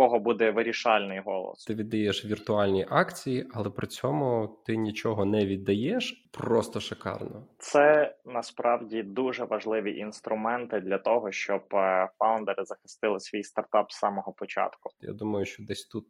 [0.00, 1.64] кого буде вирішальний голос.
[1.64, 6.28] Ти віддаєш віртуальні акції, але при цьому ти нічого не віддаєш.
[6.30, 7.46] Просто шикарно.
[7.58, 14.32] Це насправді дуже важливі інструменти для того, щоб е, фаундери захистили свій стартап з самого
[14.32, 14.90] початку.
[15.00, 16.06] Я думаю, що десь тут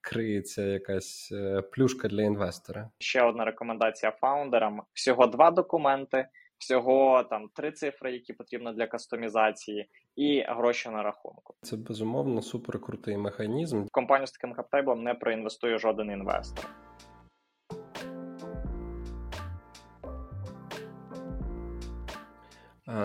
[0.00, 2.90] криється якась е, плюшка для інвестора.
[2.98, 6.28] Ще одна рекомендація фаундерам: всього два документи
[6.58, 11.54] всього там три цифри, які потрібно для кастомізації, і гроші на рахунку.
[11.62, 13.86] Це безумовно суперкрутий механізм.
[13.92, 16.70] Компанію з таким каптейблом не проінвестує жоден інвестор.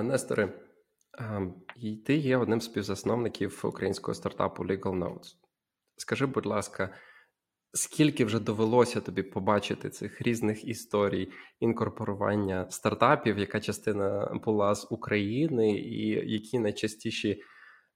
[0.04, 0.54] Несторе,
[2.06, 5.36] ти є одним з співзасновників українського стартапу Legal Notes.
[5.98, 6.90] Скажи, будь ласка,
[7.76, 15.72] Скільки вже довелося тобі побачити цих різних історій інкорпорування стартапів, яка частина була з України,
[15.72, 17.42] і які найчастіші,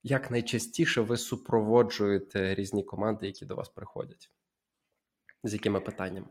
[0.02, 4.30] як найчастіше ви супроводжуєте різні команди, які до вас приходять?
[5.44, 6.28] З якими питаннями?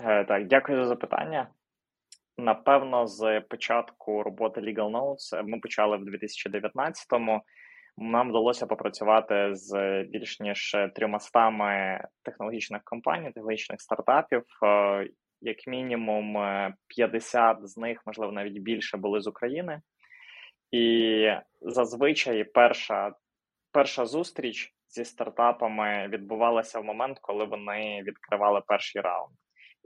[0.00, 1.48] Е, так, дякую за запитання.
[2.38, 7.42] Напевно, з початку роботи Legal Notes ми почали в 2019-му.
[8.00, 14.42] Нам вдалося попрацювати з більш ніж трьомастами технологічних компаній, технологічних стартапів.
[14.64, 15.08] Е,
[15.40, 16.36] як мінімум
[16.86, 19.80] 50 з них, можливо, навіть більше були з України.
[20.70, 23.12] І зазвичай перша
[23.72, 29.32] перша зустріч зі стартапами відбувалася в момент, коли вони відкривали перший раунд.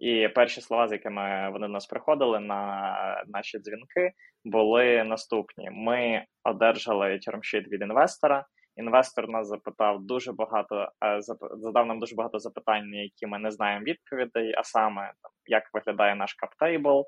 [0.03, 4.13] І перші слова, з якими вони до нас приходили на наші дзвінки,
[4.45, 8.47] були наступні: ми одержали термшіт від інвестора.
[8.77, 11.21] Інвестор нас запитав дуже багато, е,
[11.53, 14.55] задав нам дуже багато запитань, які ми не знаємо відповідей.
[14.59, 15.13] А саме
[15.47, 17.05] як виглядає наш каптейбл,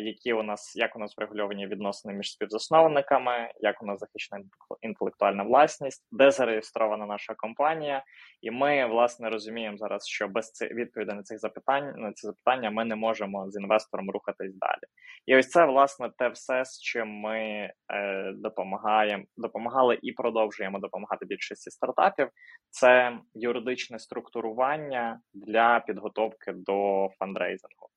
[0.00, 4.42] які у нас як у нас врегульовані відносини між співзасновниками, як у нас захищена
[4.80, 8.04] інтелектуальна власність, де зареєстрована наша компанія,
[8.42, 12.70] і ми власне розуміємо зараз, що без цих відповідей на цих запитань на ці запитання
[12.70, 14.82] ми не можемо з інвестором рухатись далі.
[15.26, 21.26] І ось це власне те все, з чим ми е, допомагаємо, допомагали і продовжуємо допомагати
[21.26, 22.28] більшості стартапів.
[22.70, 27.89] Це юридичне структурування для підготовки до фандрейзингу.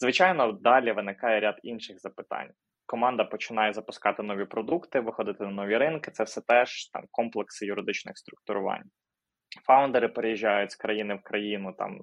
[0.00, 2.50] Звичайно, далі виникає ряд інших запитань.
[2.86, 6.10] Команда починає запускати нові продукти, виходити на нові ринки.
[6.10, 8.90] Це все теж там комплекси юридичних структурувань.
[9.66, 12.00] Фаундери переїжджають з країни в країну, там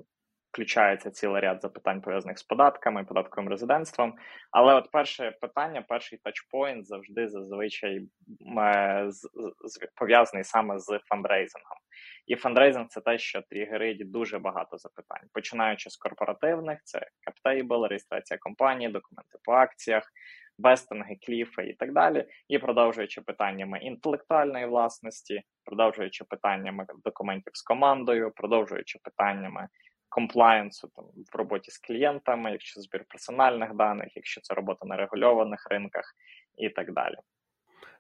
[0.52, 4.16] включається цілий ряд запитань пов'язаних з податками, податковим резидентством.
[4.52, 8.08] Але от перше питання, перший touchpoint завжди зазвичай
[8.58, 9.10] е,
[9.96, 11.78] пов'язаний саме з фандрейзингом.
[12.28, 17.86] І фандрейзинг це те, що тригерить дуже багато запитань, починаючи з корпоративних, це cap table,
[17.86, 20.12] реєстрація компанії, документи по акціях,
[20.58, 22.26] вестинги, кліфи і так далі.
[22.48, 29.68] І продовжуючи питаннями інтелектуальної власності, продовжуючи питаннями документів з командою, продовжуючи питаннями
[30.10, 35.68] комплаєнсу там в роботі з клієнтами, якщо збір персональних даних, якщо це робота на регульованих
[35.70, 36.14] ринках
[36.58, 37.16] і так далі.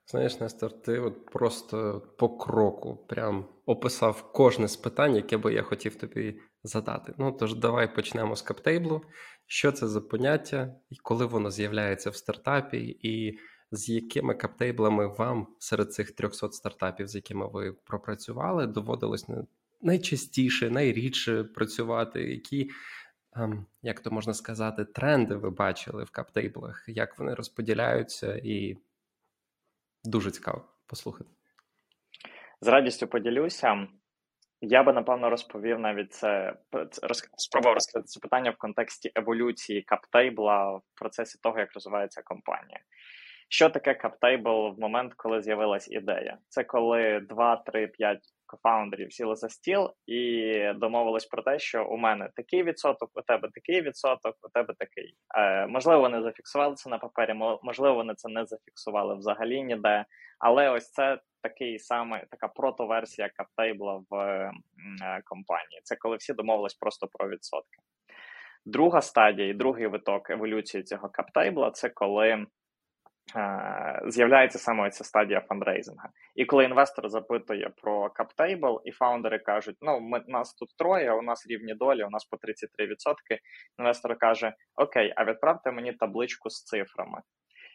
[0.09, 5.63] Знаєш, Нестор, ти от просто по кроку прям описав кожне з питань, яке би я
[5.63, 7.13] хотів тобі задати.
[7.18, 9.01] Ну тож давай почнемо з каптейблу.
[9.45, 13.39] Що це за поняття, і коли воно з'являється в стартапі, і
[13.72, 19.25] з якими каптейблами вам серед цих 300 стартапів, з якими ви пропрацювали, доводилось
[19.81, 22.69] найчастіше, найрідше працювати, які,
[23.35, 28.77] ем, як то можна сказати, тренди ви бачили в каптейблах, як вони розподіляються, і
[30.03, 31.29] дуже цікаво послухати.
[32.61, 33.88] З радістю поділюся.
[34.61, 36.53] Я би напевно розповів навіть це
[37.03, 42.79] роз, спробував розкрити це питання в контексті еволюції каптейбла в процесі того, як розвивається компанія.
[43.49, 46.38] Що таке каптейбл в момент, коли з'явилась ідея?
[46.47, 51.97] Це коли 2, 3, 5 кофаундерів сіли за стіл і домовились про те, що у
[51.97, 55.16] мене такий відсоток, у тебе такий відсоток, у тебе такий.
[55.38, 60.06] Е, Можливо, вони зафіксували це на папері, можливо, вони це не зафіксували взагалі ніде.
[60.40, 64.52] Але ось це такий саме така протоверсія каптейбла в е,
[65.25, 65.81] компанії.
[65.83, 67.77] Це коли всі домовились просто про відсотки.
[68.66, 72.45] Друга стадія і другий виток еволюції цього каптейбла це коли
[74.06, 76.09] з'являється саме ця стадія фандрейзинга.
[76.35, 81.21] І коли інвестор запитує про каптейбл, і фаундери кажуть: ну, ми нас тут троє, у
[81.21, 82.39] нас рівні долі, у нас по 33%,
[83.79, 87.21] Інвестор каже: Окей, а відправте мені табличку з цифрами.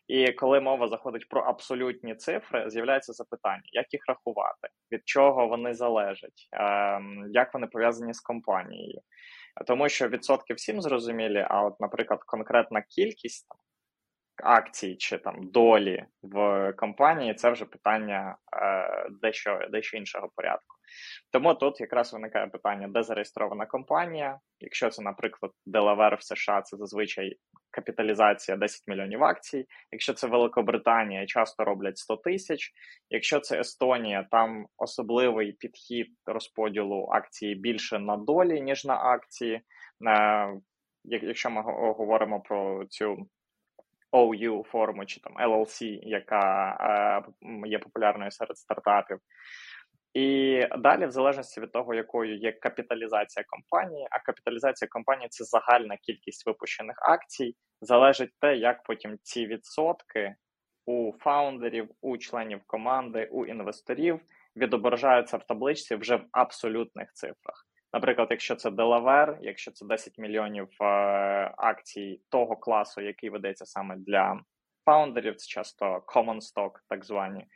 [0.09, 5.75] І коли мова заходить про абсолютні цифри, з'являється запитання, як їх рахувати, від чого вони
[5.75, 9.01] залежать, ем, як вони пов'язані з компанією.
[9.67, 13.47] Тому що відсотки всім зрозумілі, а от, наприклад, конкретна кількість
[14.43, 20.77] акцій чи там долі в компанії, це вже питання е, дещо дещо іншого порядку.
[21.31, 24.39] Тому тут якраз виникає питання, де зареєстрована компанія.
[24.61, 27.37] Якщо це, наприклад, Делавер в США, це зазвичай
[27.71, 29.67] капіталізація 10 мільйонів акцій.
[29.93, 32.73] Якщо це Великобританія, часто роблять 100 тисяч.
[33.11, 39.61] Якщо це Естонія, там особливий підхід розподілу акції більше на долі, ніж на акції.
[40.07, 40.55] Е,
[41.05, 41.63] якщо ми
[41.93, 43.27] говоримо про цю
[44.13, 46.77] OU форму чи там LLC, яка
[47.43, 49.19] е, є популярною серед стартапів.
[50.15, 55.97] І далі, в залежності від того, якою є капіталізація компанії, а капіталізація компанії це загальна
[55.97, 60.35] кількість випущених акцій, залежить те, як потім ці відсотки
[60.87, 64.21] у фаундерів, у членів команди, у інвесторів
[64.57, 67.67] відображаються в табличці вже в абсолютних цифрах.
[67.93, 70.85] Наприклад, якщо це Delaware, якщо це 10 мільйонів е,
[71.57, 74.41] акцій того класу, який ведеться саме для
[74.85, 77.47] фаундерів, це часто common stock, так звані.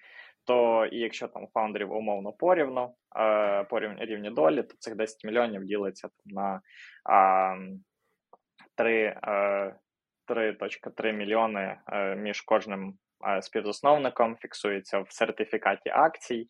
[0.44, 5.64] То і якщо там фаундерів умовно порівну е, по рівні долі, то цих 10 мільйонів
[5.64, 6.60] ділиться там, на
[8.74, 9.74] 3, е,
[10.28, 12.94] 3.3 мільйони е, між кожним
[13.28, 16.48] е, співзасновником, фіксується в сертифікаті акцій.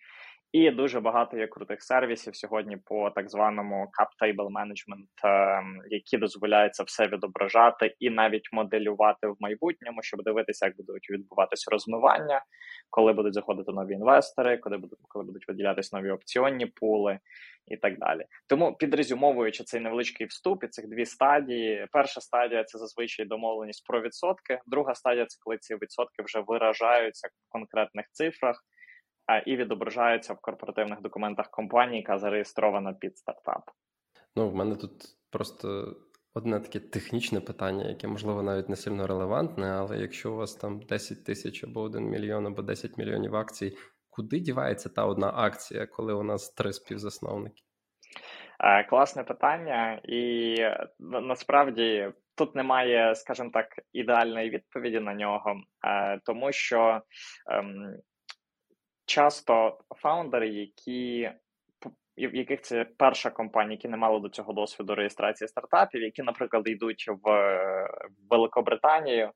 [0.52, 6.18] І дуже багато є крутих сервісів сьогодні по так званому cap table management, ем, які
[6.18, 12.44] дозволяються все відображати і навіть моделювати в майбутньому, щоб дивитися, як будуть відбуватися розмивання,
[12.90, 17.18] коли будуть заходити нові інвестори, коли будуть коли будуть виділятися нові опціонні пули
[17.66, 18.24] і так далі.
[18.46, 21.86] Тому підрезюмовуючи цей невеличкий вступ і цих дві стадії.
[21.92, 24.60] Перша стадія це зазвичай домовленість про відсотки.
[24.66, 28.64] Друга стадія це коли ці відсотки вже виражаються в конкретних цифрах
[29.46, 33.70] і відображаються в корпоративних документах компанії, яка зареєстрована під стартап.
[34.36, 34.92] Ну, в мене тут
[35.30, 35.96] просто
[36.34, 40.80] одне таке технічне питання, яке, можливо, навіть не сильно релевантне, але якщо у вас там
[40.80, 43.76] 10 тисяч або 1 мільйон, або 10 мільйонів акцій,
[44.10, 47.62] куди дівається та одна акція, коли у нас три співзасновники?
[48.60, 50.56] Е, класне питання, і
[51.00, 57.00] насправді тут немає, скажімо так, ідеальної відповіді на нього, е, тому що
[57.50, 57.96] ем,
[59.06, 61.30] часто фаундери, які
[62.18, 66.68] в яких це перша компанія, які не мали до цього досвіду реєстрації стартапів, які, наприклад,
[66.68, 67.48] йдуть в
[68.30, 69.30] Великобританію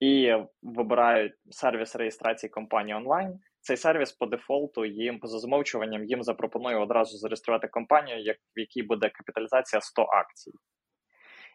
[0.00, 3.38] і вибирають сервіс реєстрації компанії онлайн.
[3.60, 8.82] Цей сервіс по дефолту їм за замовчуванням їм запропонує одразу зареєструвати компанію, як в якій
[8.82, 10.52] буде капіталізація 100 акцій.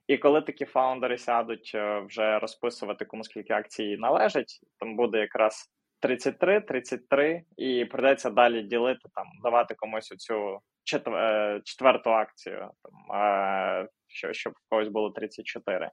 [0.07, 5.72] І коли такі фаундери сядуть е, вже розписувати, кому скільки акцій належить, там буде якраз
[6.01, 13.88] 33, 33, і придеться далі ділити там, давати комусь цю четвер четверту акцію, там, е,
[14.07, 15.92] що, щоб в когось було 34.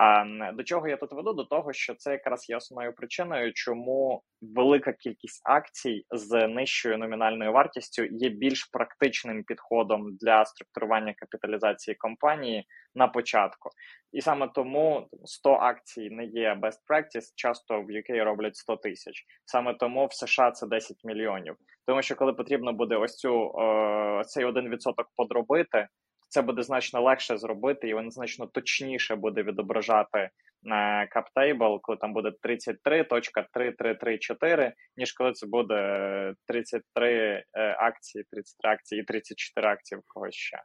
[0.00, 1.32] А до чого я тут веду?
[1.32, 7.52] До того, що це якраз є основною причиною, чому велика кількість акцій з нижчою номінальною
[7.52, 12.64] вартістю є більш практичним підходом для структурування капіталізації компанії
[12.94, 13.70] на початку,
[14.12, 19.24] і саме тому 100 акцій не є best practice, Часто в UK роблять 100 тисяч.
[19.44, 21.56] Саме тому в США це 10 мільйонів.
[21.86, 25.88] Тому що коли потрібно буде ось цю е, цей один відсоток подробити
[26.28, 30.30] це буде значно легше зробити, і він значно точніше буде відображати
[30.62, 39.00] на CapTable, коли там буде 33.3334, ніж коли це буде 33 е, акції, 33 акції
[39.00, 40.62] і 34 акції в когось ще.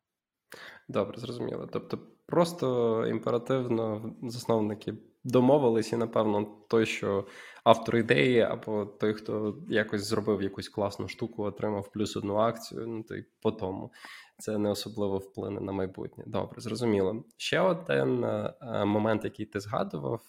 [0.88, 1.70] Добре, зрозуміло.
[1.74, 4.94] Тобто, просто імперативно засновники
[5.24, 7.28] домовились, і, напевно, той, що
[7.64, 13.04] автор ідеї, або той, хто якось зробив якусь класну штуку, отримав плюс одну акцію, ну
[13.04, 13.92] то й по тому
[14.38, 16.24] це не особливо вплине на майбутнє.
[16.28, 17.24] Добре, зрозуміло.
[17.38, 18.54] Ще один е,
[18.86, 20.22] момент, який ти згадував,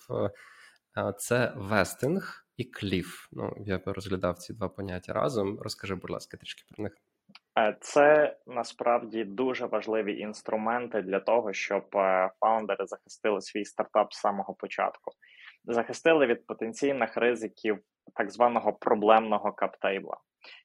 [0.96, 3.28] е, це вестинг і кліф.
[3.32, 5.58] Ну, я розглядав ці два поняття разом.
[5.60, 6.92] Розкажи, будь ласка, трішки про них.
[7.58, 11.84] Е, це насправді дуже важливі інструменти для того, щоб
[12.40, 15.12] фаундери захистили свій стартап з самого початку,
[15.64, 17.78] захистили від потенційних ризиків
[18.14, 20.16] так званого проблемного каптейбла.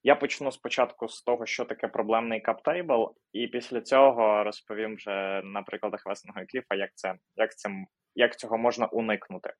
[0.03, 5.61] Я почну спочатку з того, що таке проблемний каптейбл, і після цього розповім вже на
[5.61, 9.53] прикладах весного кліфа, як це як цим як цього можна уникнути.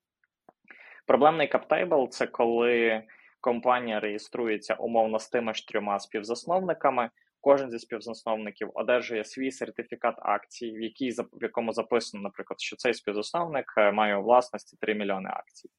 [1.07, 3.03] Проблемний каптейбл це коли
[3.41, 7.09] компанія реєструється умовно з тими ж трьома співзасновниками.
[7.41, 12.93] Кожен зі співзасновників одержує свій сертифікат акцій, в якій в якому записано, наприклад, що цей
[12.93, 15.69] співзасновник е, має у власності 3 мільйони акцій.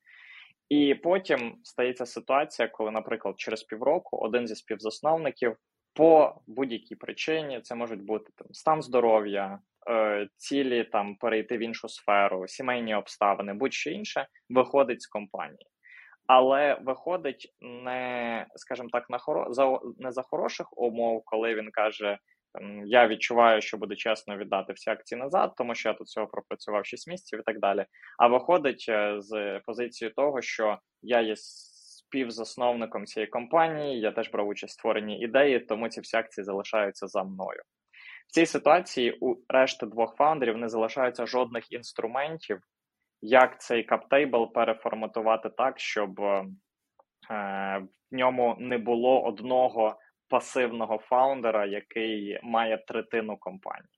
[0.68, 5.56] І потім стається ситуація, коли, наприклад, через півроку один зі співзасновників
[5.94, 9.58] по будь-якій причині це можуть бути там стан здоров'я,
[9.90, 15.66] е, цілі там перейти в іншу сферу, сімейні обставини, будь-що інше, виходить з компанії.
[16.32, 22.18] Але виходить не, скажімо так, на хоро за не за хороших умов, коли він каже:
[22.84, 26.86] Я відчуваю, що буде чесно віддати всі акції назад, тому що я тут цього пропрацював
[26.86, 27.86] 6 місяців і так далі.
[28.18, 34.48] А виходить е, з позиції того, що я є співзасновником цієї компанії, я теж брав
[34.48, 37.62] участь в створенні ідеї, тому ці всі акції залишаються за мною.
[38.28, 42.60] В цій ситуації у решти двох фаундерів не залишається жодних інструментів,
[43.22, 46.46] як цей каптейбл переформатувати так, щоб е,
[47.30, 49.98] в ньому не було одного
[50.28, 53.88] пасивного фаундера, який має третину компанії.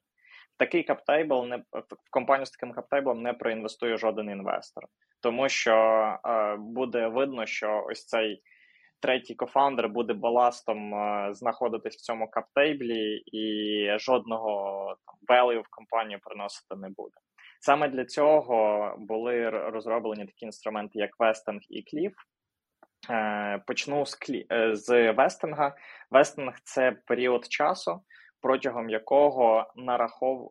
[0.59, 4.85] Такий каптейбл не в компанію з таким каптейблом не проінвестує жоден інвестор,
[5.21, 5.75] тому що
[6.27, 8.43] е, буде видно, що ось цей
[9.01, 16.21] третій кофаундер буде баластом е, знаходитись в цьому каптейблі, і жодного там value в компанію
[16.23, 17.17] приносити не буде.
[17.65, 22.13] Саме для цього були розроблені такі інструменти, як вестинг і кліф.
[23.11, 24.47] Е, почну з клі...
[24.53, 25.77] Е, з вестинга.
[26.11, 28.03] Вестинг це період часу,
[28.41, 30.51] протягом якого нарахов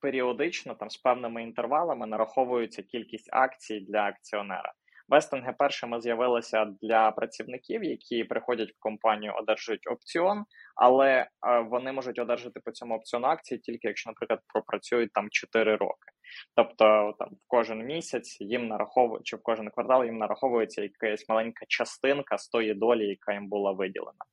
[0.00, 4.72] періодично там з певними інтервалами нараховується кількість акцій для акціонера.
[5.08, 10.44] Вестинги першими з'явилися для працівників, які приходять в компанію, одержують опціон,
[10.76, 11.28] але е,
[11.60, 16.10] вони можуть одержати по цьому опціону акції тільки якщо, наприклад, пропрацюють там 4 роки.
[16.56, 21.66] Тобто там в кожен місяць їм нараховують, чи в кожен квартал їм нараховується якась маленька
[21.68, 24.24] частинка з тої долі, яка їм була виділена.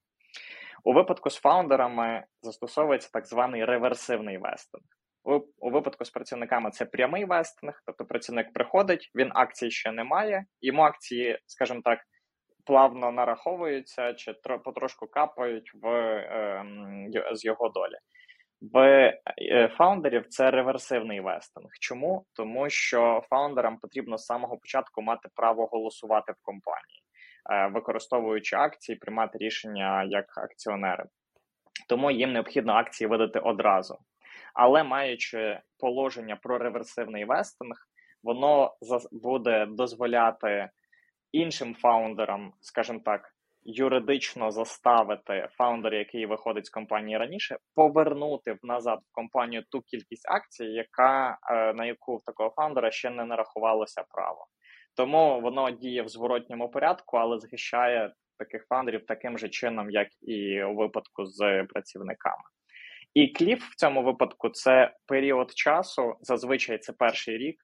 [0.83, 4.83] У випадку з фаундерами застосовується так званий реверсивний вестинг.
[5.23, 10.45] У, випадку з працівниками це прямий вестинг, тобто працівник приходить, він акцій ще не має,
[10.61, 11.99] йому акції, скажімо так,
[12.65, 14.33] плавно нараховуються чи
[14.65, 16.65] потрошку капають в, е,
[17.33, 17.97] з його долі.
[18.61, 18.79] В
[19.41, 21.69] е, фаундерів це реверсивний вестинг.
[21.79, 22.25] Чому?
[22.33, 27.01] Тому що фаундерам потрібно з самого початку мати право голосувати в компанії,
[27.51, 31.05] е, використовуючи акції, приймати рішення як акціонери.
[31.89, 33.99] Тому їм необхідно акції видати одразу
[34.57, 37.75] але маючи положення про реверсивний вестинг,
[38.23, 38.73] воно
[39.11, 40.69] буде дозволяти
[41.31, 43.33] іншим фаундерам, скажімо так,
[43.67, 50.65] юридично заставити фаундера, який виходить з компанії раніше, повернути назад в компанію ту кількість акцій,
[50.65, 54.45] яка е, на яку в такого фаундера ще не нарахувалося право.
[54.95, 60.63] Тому воно діє в зворотньому порядку, але захищає таких фаундерів таким же чином, як і
[60.63, 62.43] у випадку з працівниками.
[63.13, 67.55] І кліф в цьому випадку це період часу, зазвичай це перший рік,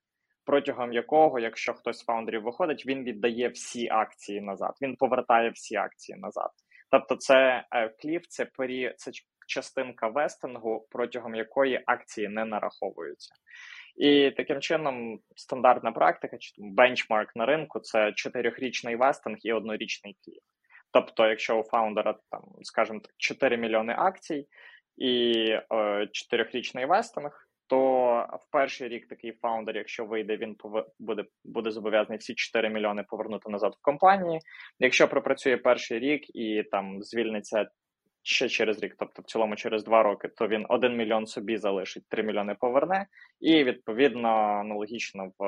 [0.45, 5.75] протягом якого, якщо хтось з фаундерів виходить, він віддає всі акції назад, він повертає всі
[5.75, 6.51] акції назад.
[6.91, 9.11] Тобто, це е, кліф, це пері, це
[9.47, 13.33] частинка вестингу, протягом якої акції не нараховуються.
[13.95, 20.43] І таким чином стандартна практика, чи бенчмарк на ринку це чотирьохрічний вестинг і однорічний кліф.
[20.91, 24.47] Тобто, якщо у фаундера там, скажімо так, 4 мільйони акцій,
[24.97, 25.33] і
[25.73, 30.55] е, чотирьохрічний вестинг, то в перший рік такий фаундер, якщо вийде, він
[30.99, 34.39] буде буде зобов'язаний всі 4 мільйони повернути назад в компанії.
[34.79, 37.67] Якщо пропрацює перший рік і там звільниться
[38.23, 42.03] ще через рік, тобто в цілому через два роки, то він 1 мільйон собі залишить,
[42.09, 43.07] 3 мільйони поверне,
[43.39, 45.45] і відповідно аналогічно в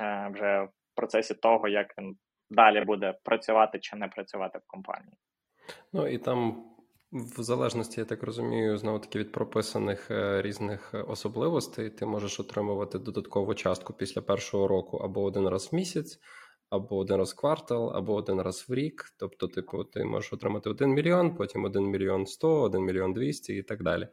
[0.00, 2.16] е, вже в процесі того, як він
[2.50, 5.16] далі буде працювати чи не працювати в компанії.
[5.92, 6.64] Ну і там
[7.12, 12.40] в залежності, я так розумію, знову таки від прописаних е, різних е, особливостей, ти можеш
[12.40, 16.18] отримувати додаткову частку після першого року або один раз в місяць,
[16.70, 19.14] або один раз в квартал, або один раз в рік.
[19.18, 23.62] Тобто, типу, ти можеш отримати 1 мільйон, потім 1 мільйон 100, 1 мільйон 200 і
[23.62, 24.08] так далі.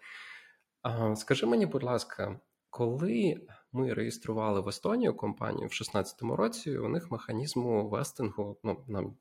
[0.81, 3.35] А, Скажи мені, будь ласка, коли
[3.71, 9.17] ми реєстрували в Естонію компанію в 2016 році, у них механізму вестингу, ну нам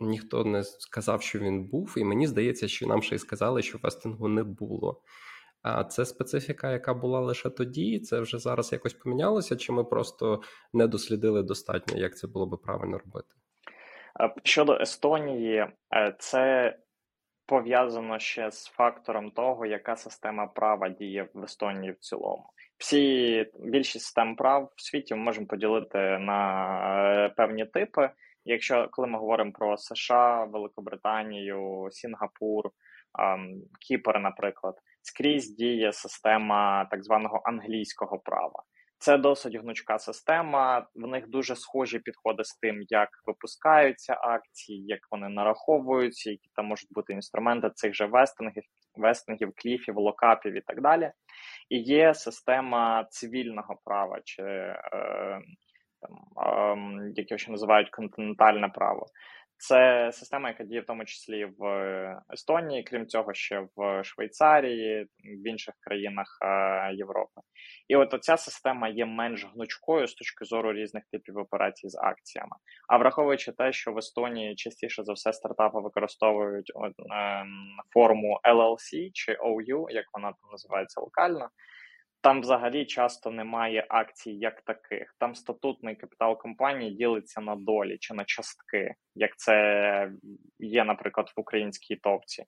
[0.00, 3.78] ніхто не сказав, що він був, і мені здається, що нам ще й сказали, що
[3.78, 5.02] фестингу не було.
[5.62, 10.42] А це специфіка, яка була лише тоді, це вже зараз якось помінялося, чи ми просто
[10.72, 13.28] не дослідили достатньо, як це було би правильно робити?
[14.42, 16.76] Щодо Естонії, е, це
[17.46, 22.44] пов'язано ще з фактором того, яка система права діє в Естонії в цілому.
[22.78, 26.68] Всі більшість систем прав в світі ми можемо поділити на
[27.24, 28.10] е, певні типи.
[28.44, 32.70] Якщо коли ми говоримо про США, Великобританію, Сінгапур,
[33.80, 38.62] Кіпр, наприклад, скрізь діє система так званого англійського права.
[38.98, 40.86] Це досить гнучка система.
[40.94, 46.66] В них дуже схожі підходи з тим, як випускаються акції, як вони нараховуються, які там
[46.66, 48.62] можуть бути інструменти цих же вестингів,
[48.96, 51.12] вестингів, кліфів, локапів і так далі.
[51.68, 55.40] І є система цивільного права чи е,
[56.08, 59.06] там, е, яке ще називають континентальне право.
[59.56, 61.64] Це система, яка діє в тому числі в
[62.32, 65.06] Естонії, крім цього, ще в Швейцарії,
[65.44, 67.40] в інших країнах е, Європи.
[67.88, 72.56] І от ця система є менш гнучкою з точки зору різних типів операцій з акціями.
[72.88, 76.92] А враховуючи те, що в Естонії частіше за все стартапи використовують е,
[77.94, 81.48] форму LLC чи OU, як вона там називається локально.
[82.24, 85.14] Там взагалі часто немає акцій як таких.
[85.18, 90.10] Там статутний капітал компанії ділиться на долі чи на частки, як це
[90.58, 92.44] є, наприклад, в українській товці.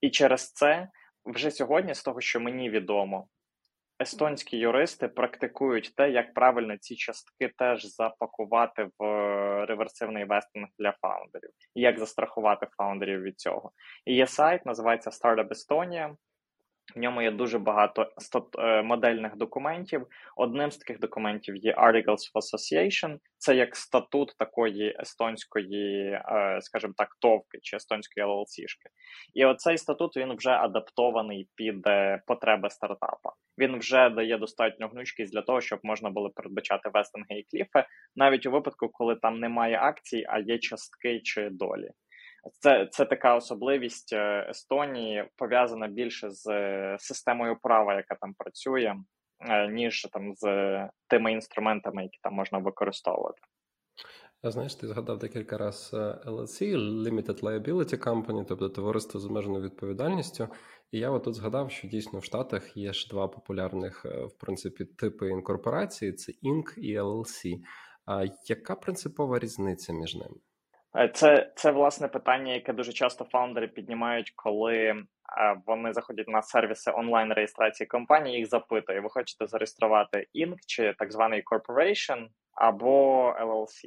[0.00, 0.88] І через це
[1.24, 3.28] вже сьогодні, з того, що мені відомо,
[4.02, 9.04] естонські юристи практикують те, як правильно ці частки теж запакувати в
[9.66, 13.70] реверсивний вестинг для фаундерів, і як застрахувати фаундерів від цього.
[14.04, 16.14] І є сайт, називається Startup Estonia.
[16.94, 18.12] В ньому є дуже багато
[18.58, 20.06] е, модельних документів.
[20.36, 23.18] Одним з таких документів є Articles of Association.
[23.38, 28.88] Це як статут такої естонської, е, скажімо так, товки чи естонської LLC-шки.
[29.34, 33.32] І оцей статут він вже адаптований під е, потреби стартапа.
[33.58, 37.84] Він вже дає достатньо гнучкість для того, щоб можна було передбачати вестинги і кліфи,
[38.16, 41.90] навіть у випадку, коли там немає акцій, а є частки чи долі.
[42.52, 48.94] Це це така особливість е, Естонії, пов'язана більше з е, системою права, яка там працює,
[49.40, 50.46] е, ніж там з
[51.08, 53.40] тими інструментами, які там можна використовувати.
[54.42, 60.48] Знаєш, ти згадав декілька разів LLC, Limited Liability Company, тобто товариство з обмеженою відповідальністю.
[60.90, 65.28] І я отут згадав, що дійсно в Штатах є ж два популярних, в принципі, типи
[65.28, 66.78] інкорпорації: це Inc.
[66.78, 67.60] і LLC.
[68.06, 70.36] А яка принципова різниця між ними?
[70.96, 74.96] Е, це це власне питання, яке дуже часто фаундери піднімають, коли е,
[75.66, 78.38] вони заходять на сервіси онлайн реєстрації компанії.
[78.38, 80.56] Їх запитує: ви хочете зареєструвати Inc.
[80.66, 83.84] чи так званий Corporation або LLC.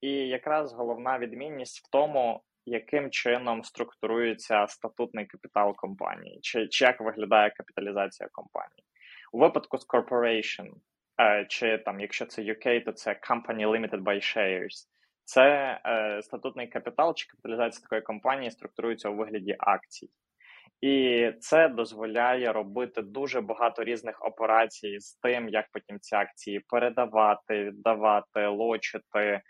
[0.00, 7.00] І якраз головна відмінність в тому, яким чином структурується статутний капітал компанії, чи, чи як
[7.00, 8.84] виглядає капіталізація компанії
[9.34, 10.70] у випадку з Corporation,
[11.20, 14.93] е, чи там, якщо це UK, то це Company Limited by Shares.
[15.24, 20.10] Це е, статутний капітал чи капіталізація такої компанії структурується у вигляді акцій,
[20.80, 27.64] і це дозволяє робити дуже багато різних операцій з тим, як потім ці акції передавати,
[27.64, 29.42] віддавати, лочити, е,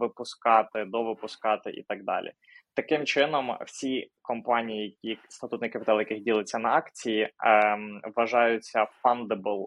[0.00, 2.32] випускати, довипускати і так далі.
[2.74, 9.66] Таким чином, всі компанії, які статутний капітал, яких ділиться на акції, ем, вважаються fundable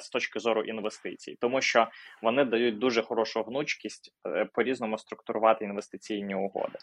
[0.00, 1.88] з точки зору інвестицій, тому що
[2.22, 6.78] вони дають дуже хорошу гнучкість е, по різному структурувати інвестиційні угоди.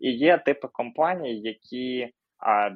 [0.00, 2.12] І є типи компаній, які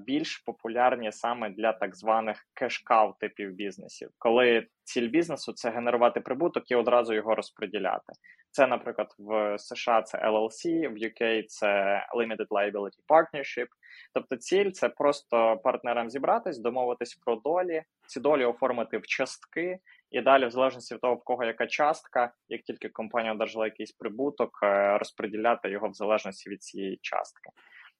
[0.06, 6.70] більш популярні саме для так званих кешкау типів бізнесів, коли ціль бізнесу це генерувати прибуток
[6.70, 8.12] і одразу його розподіляти.
[8.50, 13.66] Це, наприклад, в США це LLC, в UK це Limited Liability Partnership.
[14.14, 19.78] Тобто, ціль це просто партнерам зібратись, домовитись про долі, ці долі оформити в частки,
[20.10, 23.92] і далі, в залежності від того, в кого яка частка, як тільки компанія одержала якийсь
[23.92, 27.50] прибуток, е, розподіляти його в залежності від цієї частки.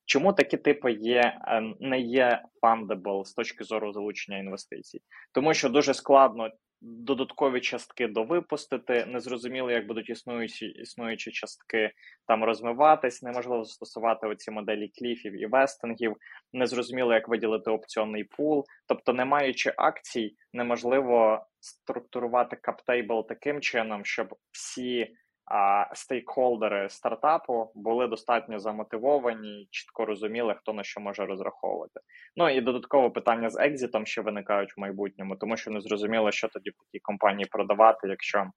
[0.07, 5.01] Чому такі типи є е, не є fundable з точки зору залучення інвестицій?
[5.33, 11.90] Тому що дуже складно додаткові частки довипустити, незрозуміло, як будуть існуючі існуючі частки
[12.27, 16.16] там розмиватись, неможливо застосувати оці моделі кліфів і вестингів,
[16.53, 18.64] незрозуміло, як виділити опціонний пул.
[18.87, 25.14] Тобто, не маючи акцій, неможливо структурувати каптейбл таким чином, щоб всі
[25.47, 32.01] а стейкхолдери стартапу були достатньо замотивовані, чітко розуміли, хто на що може розраховувати.
[32.37, 36.49] Ну і додатково питання з екзитом, що виникають в майбутньому, тому що не зрозуміло, що
[36.49, 38.51] тоді в такій компанії продавати, якщо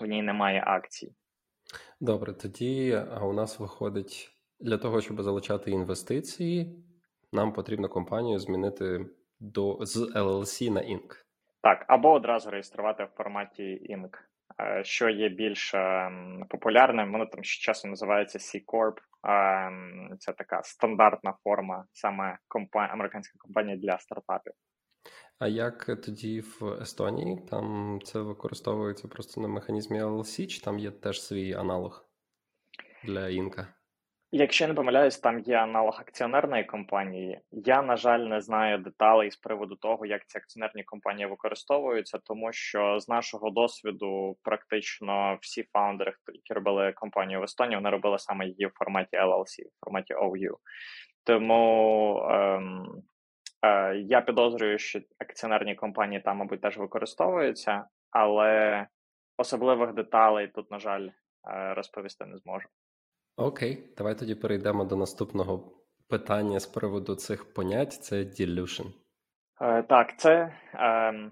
[0.00, 1.12] в ній немає акцій.
[2.00, 4.30] Добре, тоді у нас виходить
[4.60, 6.84] для того, щоб залучати інвестиції,
[7.32, 9.06] нам потрібно компанію змінити
[9.40, 11.24] до з LLC на Inc.
[11.62, 14.18] Так, або одразу реєструвати в форматі Inc.
[14.60, 18.96] Е, що є більш ем, популярним, воно там часом називається C-Corp.
[19.24, 24.52] Ем, це така стандартна форма, саме компанія, американська компанія для стартапів.
[25.38, 27.38] А як тоді в Естонії?
[27.50, 32.08] Там це використовується просто на механізмі LLC, чи там є теж свій аналог
[33.04, 33.74] для інка?
[34.34, 37.40] Якщо не помиляюсь, там є аналог акціонерної компанії.
[37.50, 42.52] Я, на жаль, не знаю деталей з приводу того, як ці акціонерні компанії використовуються, тому
[42.52, 48.46] що з нашого досвіду практично всі фаундери, які робили компанію в Естонії, вони робили саме
[48.46, 50.54] її в форматі LLC, в форматі OU.
[51.24, 53.02] Тому ем,
[53.62, 58.86] е, я підозрюю, що акціонерні компанії там, мабуть, теж використовуються, але
[59.36, 61.08] особливих деталей тут, на жаль,
[61.48, 62.68] е, розповісти не зможу.
[63.36, 65.72] Окей, давай тоді перейдемо до наступного
[66.08, 68.86] питання з приводу цих понять: це dilution.
[69.60, 71.30] Е, Так, це е,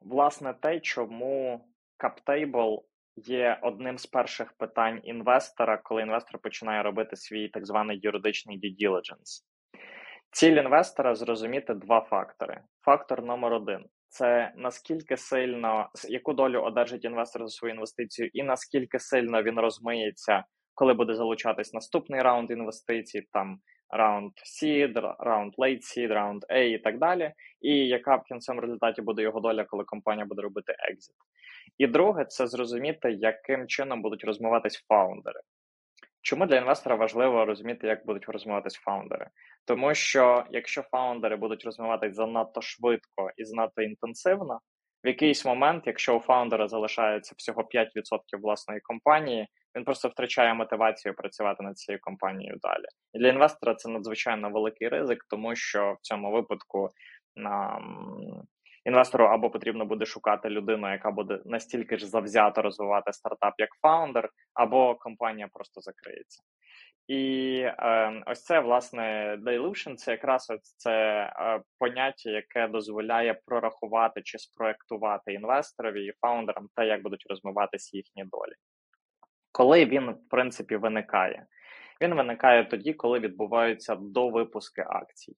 [0.00, 1.64] власне те, чому
[1.98, 2.78] CapTable
[3.16, 8.88] є одним з перших питань інвестора, коли інвестор починає робити свій так званий юридичний due
[8.88, 9.42] diligence.
[10.30, 12.60] Ціль інвестора зрозуміти два фактори.
[12.80, 18.98] Фактор номер один це наскільки сильно яку долю одержить інвестор за свою інвестицію, і наскільки
[18.98, 23.58] сильно він розмиється коли буде залучатись наступний раунд інвестицій, там
[23.90, 29.02] раунд Seed, раунд Late Seed, раунд A і так далі, і яка в кінцевому результаті
[29.02, 31.16] буде його доля, коли компанія буде робити екзит.
[31.78, 35.40] І друге, це зрозуміти, яким чином будуть розмиватись фаундери.
[36.22, 39.26] Чому для інвестора важливо розуміти, як будуть розмиватись фаундери?
[39.64, 44.60] Тому що якщо фаундери будуть розмиватись занадто швидко і занадто інтенсивно,
[45.04, 51.14] в якийсь момент, якщо у фаундера залишається всього 5% власної компанії, він просто втрачає мотивацію
[51.14, 52.84] працювати над цією компанією далі.
[53.12, 56.90] І для інвестора це надзвичайно великий ризик, тому що в цьому випадку
[57.36, 58.06] нам
[58.84, 64.30] інвестору або потрібно буде шукати людину, яка буде настільки ж завзято розвивати стартап як фаундер,
[64.54, 66.42] або компанія просто закриється.
[67.08, 70.92] І е, ось це власне dilution, це якраз ось це
[71.36, 78.24] е, поняття, яке дозволяє прорахувати чи спроектувати інвесторові і фаундерам те, як будуть розмиватися їхні
[78.24, 78.52] долі.
[79.52, 81.46] Коли він, в принципі, виникає?
[82.00, 85.36] Він виникає тоді, коли відбуваються довипуски акцій.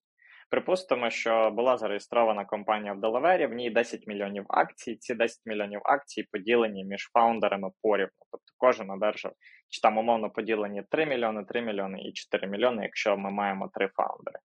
[0.49, 4.95] Припустимо, що була зареєстрована компанія в Делавері, в ній 10 мільйонів акцій.
[4.95, 8.25] Ці 10 мільйонів акцій поділені між фаундерами порівну.
[8.31, 9.31] Тобто кожен одержав,
[9.69, 13.87] чи там умовно поділені 3 мільйони, 3 мільйони і 4 мільйони, якщо ми маємо 3
[13.87, 14.39] фаундери.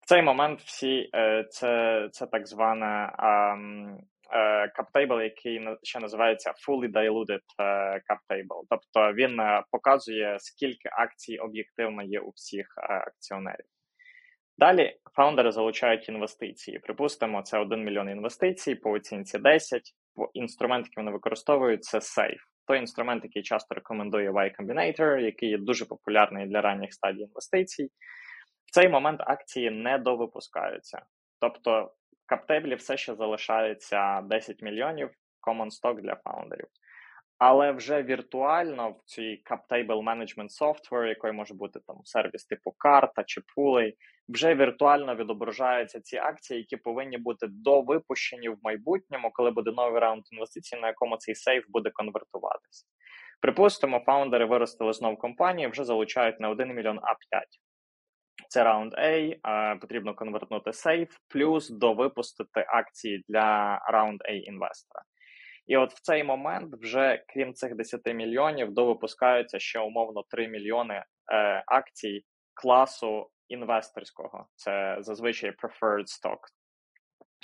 [0.00, 3.14] В цей момент всі е, це це так звана
[4.76, 7.64] каптейбл, який ще називається Fully Diluted е,
[7.94, 8.62] Cap Table.
[8.70, 13.66] Тобто він е, показує, скільки акцій об'єктивно є у всіх акціонерів.
[14.58, 16.78] Далі фаундери залучають інвестиції.
[16.78, 19.82] Припустимо, це 1 мільйон інвестицій по оцінці 10.
[20.34, 22.40] Інструмент, який вони використовують, це Safe.
[22.66, 27.88] Той інструмент, який часто рекомендує Y Combinator, який є дуже популярний для ранніх стадій інвестицій.
[28.66, 31.02] В цей момент акції не довипускаються.
[31.40, 31.92] Тобто
[32.32, 35.10] каптеблі все ще залишається 10 мільйонів
[35.46, 36.66] common stock для фаундерів.
[37.38, 43.24] Але вже віртуально в цій CapTable Management Software, якої може бути там сервіс типу карта
[43.24, 43.96] чи пулей,
[44.28, 50.22] вже віртуально відображаються ці акції, які повинні бути довипущені в майбутньому, коли буде новий раунд
[50.32, 52.86] інвестицій, на якому цей сейф буде конвертуватися.
[53.40, 57.42] Припустимо, фаундери виростили знову компанію, вже залучають на 1 мільйон А5.
[58.52, 65.02] Це раунд A, потрібно конвертнути сейф, плюс довипустити акції для раунд A інвестора.
[65.66, 70.94] І от в цей момент, вже крім цих 10 мільйонів, довипускаються ще умовно 3 мільйони
[70.94, 71.04] е,
[71.66, 74.46] акцій класу інвесторського.
[74.54, 76.38] Це зазвичай preferred stock.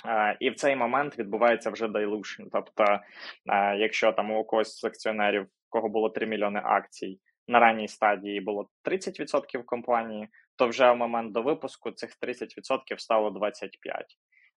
[0.05, 2.47] Uh, і в цей момент відбувається вже dilution.
[2.51, 7.59] Тобто, uh, якщо там у когось з акціонерів, в кого було 3 мільйони акцій, на
[7.59, 13.69] ранній стадії було 30% компанії, то вже в момент до випуску цих 30% стало 25%.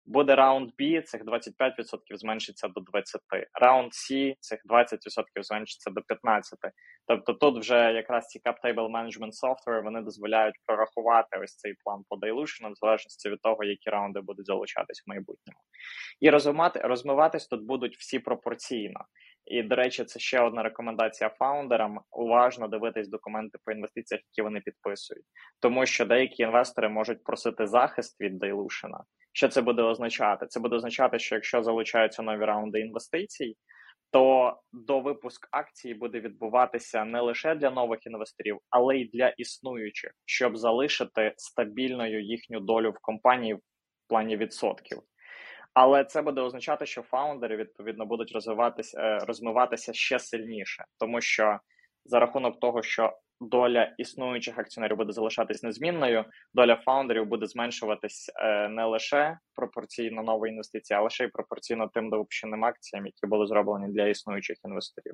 [0.05, 1.41] Буде раунд B, цих 25%
[2.11, 3.21] зменшиться до 20.
[3.53, 4.97] Раунд C, цих 20%
[5.41, 6.59] зменшиться до 15.
[7.07, 12.03] Тобто тут вже якраз ці Cap Table Management Software вони дозволяють прорахувати ось цей план
[12.09, 15.59] по dilution, в залежності від того, які раунди будуть залучатись в майбутньому.
[16.19, 19.05] І розумати, розмиватись тут будуть всі пропорційно.
[19.45, 24.59] І, до речі, це ще одна рекомендація фаундерам: уважно дивитись документи по інвестиціях, які вони
[24.59, 25.25] підписують,
[25.59, 29.03] тому що деякі інвестори можуть просити захист від дайлушена.
[29.33, 30.47] Що це буде означати?
[30.47, 33.55] Це буде означати, що якщо залучаються нові раунди інвестицій,
[34.11, 40.11] то до випуск акцій буде відбуватися не лише для нових інвесторів, але й для існуючих,
[40.25, 43.61] щоб залишити стабільною їхню долю в компанії в
[44.07, 45.01] плані відсотків.
[45.73, 51.59] Але це буде означати, що фаундери відповідно будуть розвиватися, е, розмиватися ще сильніше, тому що
[52.05, 58.69] за рахунок того, що доля існуючих акціонерів буде залишатись незмінною, доля фаундерів буде зменшуватись е,
[58.69, 63.93] не лише пропорційно нової інвестиції, а лише й пропорційно тим доопущеним акціям, які були зроблені
[63.93, 65.13] для існуючих інвесторів.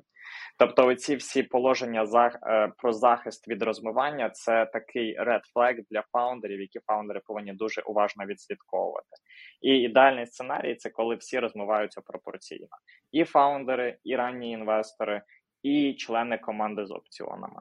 [0.58, 6.02] Тобто, ці всі положення за е, про захист від розмивання це такий red flag для
[6.12, 9.16] фаундерів, які фаундери повинні дуже уважно відслідковувати.
[9.60, 12.68] І ідеальний сценарій це коли всі розмиваються пропорційно,
[13.12, 15.22] і фаундери, і ранні інвестори,
[15.62, 17.60] і члени команди з опціонами.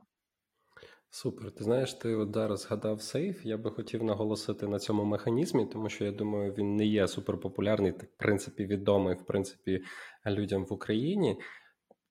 [1.09, 1.51] Супер.
[1.51, 3.45] Ти знаєш, ти от зараз згадав сейф.
[3.45, 7.91] Я би хотів наголосити на цьому механізмі, тому що я думаю, він не є суперпопулярний,
[7.91, 9.83] так в принципі, відомий в принципі
[10.25, 11.37] людям в Україні.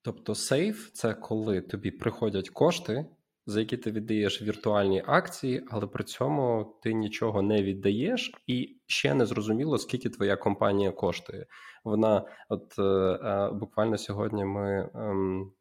[0.03, 3.07] Тобто, сейф це коли тобі приходять кошти,
[3.47, 9.15] за які ти віддаєш віртуальні акції, але при цьому ти нічого не віддаєш, і ще
[9.15, 11.47] не зрозуміло, скільки твоя компанія коштує.
[11.85, 14.91] Вона, от е, е, буквально сьогодні ми.
[14.95, 15.15] Е,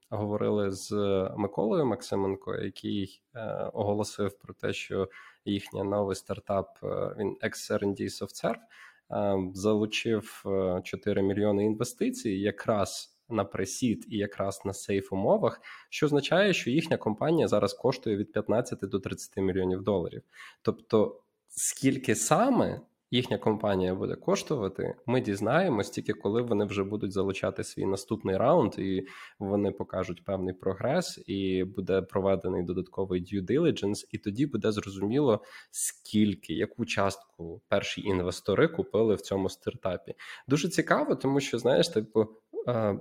[0.10, 0.92] говорили з
[1.38, 5.10] Миколою Максименко, який е, оголосив про те, що
[5.46, 6.70] їхній новий стартап
[7.18, 8.56] він XRD SoftServe,
[9.12, 10.44] е, залучив
[10.84, 13.15] 4 мільйони інвестицій, якраз.
[13.30, 18.32] На пресід і якраз на сейф умовах, що означає, що їхня компанія зараз коштує від
[18.32, 20.22] 15 до 30 мільйонів доларів.
[20.62, 27.64] Тобто, скільки саме їхня компанія буде коштувати, ми дізнаємось тільки коли вони вже будуть залучати
[27.64, 29.08] свій наступний раунд, і
[29.40, 36.54] вони покажуть певний прогрес, і буде проведений додатковий due diligence, і тоді буде зрозуміло, скільки
[36.54, 40.14] яку частку перші інвестори купили в цьому стартапі.
[40.48, 42.28] Дуже цікаво, тому що знаєш, типу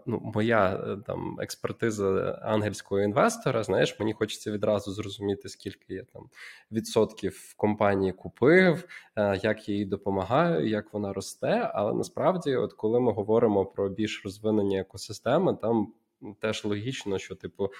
[0.06, 6.22] ну, моя е, там експертиза ангельського інвестора, знаєш, мені хочеться відразу зрозуміти, скільки я там
[6.72, 8.84] відсотків компанії купив,
[9.16, 11.70] е, як я їй допомагаю, як вона росте.
[11.74, 15.92] Але насправді, от коли ми говоримо про більш розвинені екосистеми, там.
[16.40, 17.70] Теж логічно, що типу е,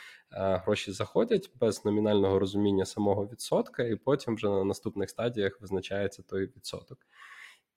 [0.65, 6.47] гроші заходять без номінального розуміння самого відсотка, і потім вже на наступних стадіях визначається той
[6.47, 6.99] відсоток.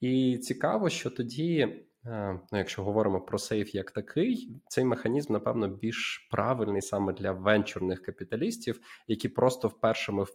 [0.02, 1.68] І цікаво, що тоді
[2.08, 7.32] Е, ну, якщо говоримо про сейф як такий, цей механізм, напевно, більш правильний саме для
[7.32, 10.26] венчурних капіталістів, які просто впершими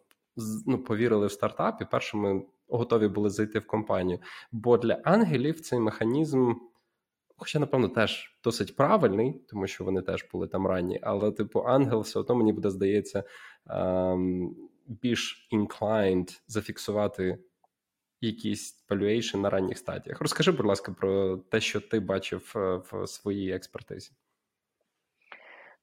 [0.67, 2.43] ну, повірили в стартап і першими
[2.79, 4.19] готові були зайти в компанію.
[4.53, 6.53] Бо для ангелів цей механізм,
[7.37, 12.01] хоча, напевно, теж досить правильний, тому що вони теж були там ранні, але, типу, ангел
[12.01, 13.25] все одно мені буде здається
[13.71, 14.57] ем,
[14.87, 17.39] більш inclined зафіксувати
[18.21, 20.21] якийсь valuation на ранніх стадіях.
[20.21, 24.13] Розкажи, будь ласка, про те, що ти бачив е, в своїй експертизі.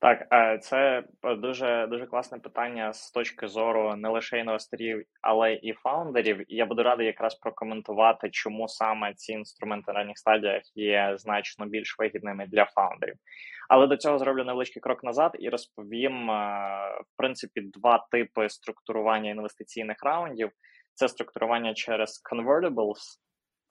[0.02, 5.74] Так, е, це дуже дуже класне питання з точки зору не лише інвесторів, але і
[5.74, 6.44] фаундерів.
[6.48, 11.96] Я буду радий якраз прокоментувати, чому саме ці інструменти на ранніх стадіях є значно більш
[12.00, 13.16] вигідними для фаундерів.
[13.70, 16.34] Але до цього зроблю невеличкий крок назад і розповім е,
[17.02, 20.50] в принципі два типи структурування інвестиційних раундів
[20.94, 23.20] це структурування через convertibles.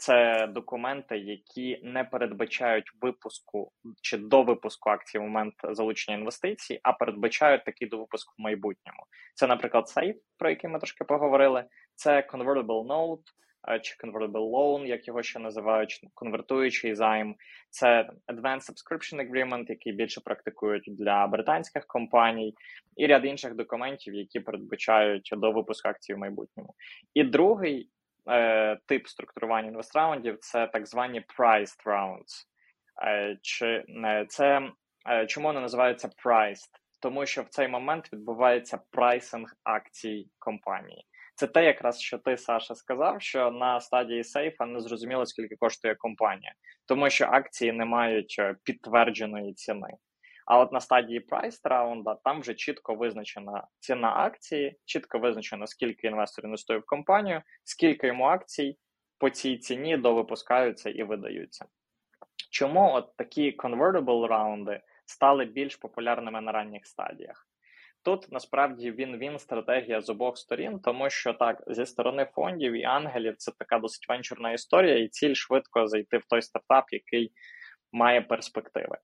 [0.01, 6.93] Це документи, які не передбачають випуску чи до випуску акції в момент залучення інвестицій, а
[6.93, 9.03] передбачають такий до випуску в майбутньому.
[9.35, 11.65] Це, наприклад, сейф, про який ми трошки поговорили.
[11.95, 13.23] Це convertible note,
[13.83, 17.35] чи convertible loan, як його ще називають, конвертуючий займ.
[17.71, 22.55] Це Advanced Subscription Agreement, який більше практикують для британських компаній,
[22.97, 26.75] і ряд інших документів, які передбачають до випуску акцій в майбутньому.
[27.15, 27.91] І другий
[28.29, 32.47] е, тип структурування інвестраундів це так звані priced rounds.
[33.07, 34.71] Е, чи не це
[35.11, 36.71] е, чому вони називаються priced?
[37.01, 41.05] Тому що в цей момент відбувається прайсинг акцій компанії.
[41.35, 45.95] Це те, якраз що ти, Саша, сказав, що на стадії сейфа не зрозуміло, скільки коштує
[45.95, 46.53] компанія,
[46.87, 49.89] тому що акції не мають е, підтвердженої ціни.
[50.49, 56.07] А от на стадії прайс раунда там вже чітко визначена ціна акції, чітко визначено, скільки
[56.07, 58.79] інвестор інвестує в компанію, скільки йому акцій
[59.19, 61.67] по цій ціні довипускаються і видаються.
[62.51, 67.49] Чому от такі convertible раунди стали більш популярними на ранніх стадіях?
[68.03, 73.37] Тут насправді він-він стратегія з обох сторін, тому що так зі сторони фондів і ангелів
[73.37, 77.33] це така досить венчурна історія, і ціль швидко зайти в той стартап, який
[77.93, 78.99] має перспективи.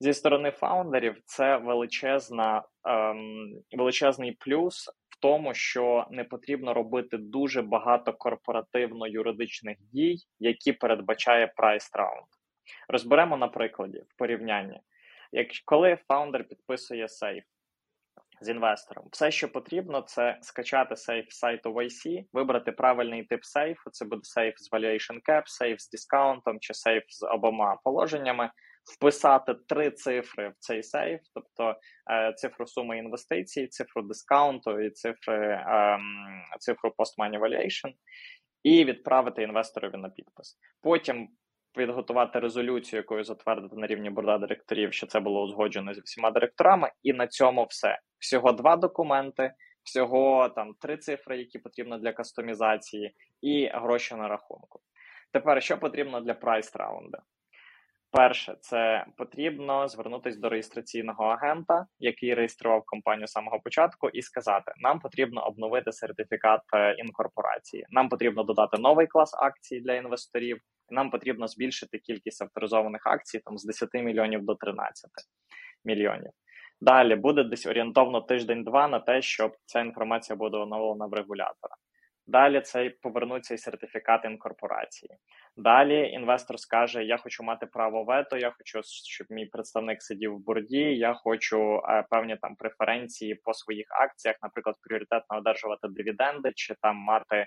[0.00, 7.62] Зі сторони фаундерів це величезна, ем, величезний плюс в тому, що не потрібно робити дуже
[7.62, 12.26] багато корпоративно-юридичних дій, які передбачає прайс раунд.
[12.88, 14.80] Розберемо на прикладі в порівнянні.
[15.32, 17.44] Як коли фаундер підписує сейф,
[18.40, 19.08] з інвестором.
[19.12, 23.90] Все, що потрібно, це скачати сейф з сайту YC, вибрати правильний тип сейфу.
[23.90, 28.50] Це буде сейф з valuation cap, сейф з дискаунтом чи сейф з обома положеннями.
[28.86, 31.76] Вписати три цифри в цей сейф, тобто
[32.10, 35.98] е, цифру суми інвестицій, цифру дискаунту і цифри е,
[36.58, 37.92] цифру post-money valuation,
[38.62, 40.58] і відправити інвесторові на підпис.
[40.82, 41.28] Потім
[41.76, 46.92] підготувати резолюцію, якою затвердити на рівні борда директорів, що це було узгоджено зі всіма директорами,
[47.02, 47.98] і на цьому все.
[48.18, 54.80] Всього два документи, всього там три цифри, які потрібно для кастомізації, і гроші на рахунку.
[55.32, 57.18] Тепер що потрібно для прайс раунду?
[58.16, 64.72] Перше, це потрібно звернутися до реєстраційного агента, який реєстрував компанію з самого початку, і сказати:
[64.76, 67.86] нам потрібно обновити сертифікат е, інкорпорації.
[67.90, 70.60] Нам потрібно додати новий клас акцій для інвесторів.
[70.90, 75.10] Нам потрібно збільшити кількість авторизованих акцій там з 10 мільйонів до 13
[75.84, 76.30] мільйонів.
[76.80, 81.76] Далі буде десь орієнтовно тиждень-два на те, щоб ця інформація буде оновлена в регулятора.
[82.28, 85.10] Далі цей повернуться і сертифікат інкорпорації.
[85.56, 90.44] Далі інвестор скаже: Я хочу мати право вето, я хочу, щоб мій представник сидів в
[90.44, 90.96] борді.
[90.96, 96.96] Я хочу е, певні там преференції по своїх акціях, наприклад, пріоритетно одержувати дивіденди чи там
[96.96, 97.46] мати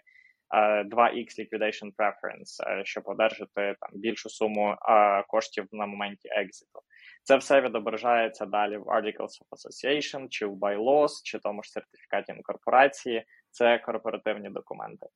[0.52, 6.80] 2x е, liquidation preference, щоб одержати там більшу суму е, коштів на моменті екзиту.
[7.24, 12.32] Це все відображається далі в Articles of Association, чи в bylaws, чи тому ж сертифікаті
[12.32, 13.26] інкорпорації.
[13.52, 15.08] Це корпоративні документи.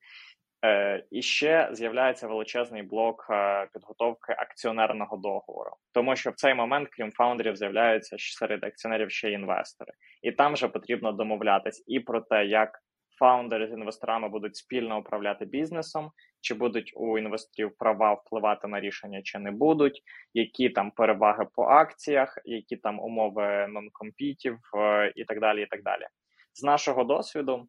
[1.11, 3.27] І ще з'являється величезний блок
[3.73, 9.93] підготовки акціонерного договору, тому що в цей момент, крім фаундерів, з'являються серед акціонерів ще інвестори,
[10.21, 12.79] і там вже потрібно домовлятись і про те, як
[13.19, 19.21] фаундери з інвесторами будуть спільно управляти бізнесом, чи будуть у інвесторів права впливати на рішення,
[19.21, 20.01] чи не будуть,
[20.33, 25.63] які там переваги по акціях, які там умови нон-компітів е, і так далі.
[25.63, 26.07] і так далі.
[26.53, 27.67] З нашого досвіду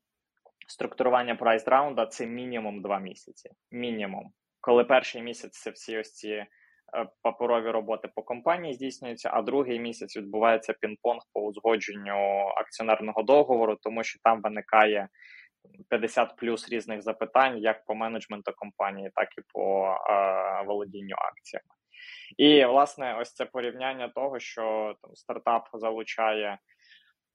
[0.66, 3.50] структурування прайс раунда це мінімум два місяці.
[3.70, 6.46] Мінімум, коли перший місяць це всі ось ці е,
[7.22, 14.04] паперові роботи по компанії здійснюються, а другий місяць відбувається пінг-понг по узгодженню акціонерного договору, тому
[14.04, 15.08] що там виникає
[15.90, 21.74] 50 плюс різних запитань, як по менеджменту компанії, так і по е, володінню акціями.
[22.36, 26.58] І власне, ось це порівняння того, що там стартап залучає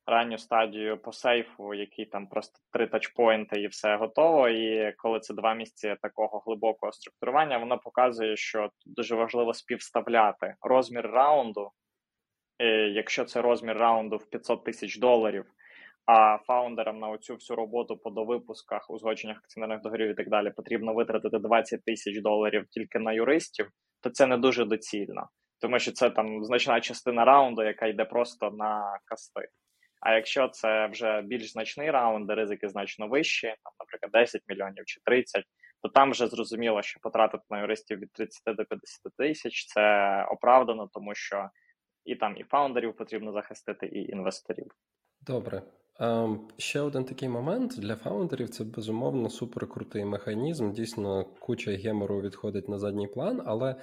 [0.09, 4.49] ранню стадію по сейфу, який там просто три тачпоінти і все готово.
[4.49, 11.07] І коли це два місяці такого глибокого структурування, воно показує, що дуже важливо співставляти розмір
[11.11, 11.71] раунду.
[12.59, 15.45] І якщо це розмір раунду в 500 тисяч доларів,
[16.05, 20.93] а фаундерам на оцю всю роботу по довипусках, узгодженнях акціонерних договорів і так далі потрібно
[20.93, 23.69] витратити 20 тисяч доларів тільки на юристів,
[24.01, 25.29] то це не дуже доцільно,
[25.61, 29.47] тому що це там значна частина раунду, яка йде просто на касти.
[29.99, 34.85] А якщо це вже більш значний раунд, де ризики значно вищі, там, наприклад, 10 мільйонів
[34.85, 35.43] чи 30,
[35.81, 40.89] то там вже зрозуміло, що потратити на юристів від 30 до 50 тисяч це оправдано,
[40.93, 41.49] тому що
[42.05, 44.71] і там і фаундерів потрібно захистити, і інвесторів.
[45.21, 45.61] Добре.
[45.99, 50.71] Ем, ще один такий момент для фаундерів це безумовно суперкрутий механізм.
[50.71, 53.75] Дійсно, куча гемору відходить на задній план, але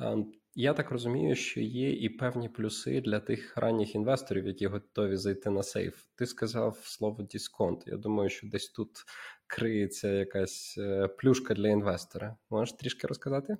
[0.00, 5.16] ем, я так розумію, що є і певні плюси для тих ранніх інвесторів, які готові
[5.16, 6.04] зайти на сейф.
[6.18, 7.82] Ти сказав слово дисконт.
[7.86, 8.90] Я думаю, що десь тут
[9.46, 12.36] криється якась е, плюшка для інвестора.
[12.50, 13.56] Можеш трішки розказати?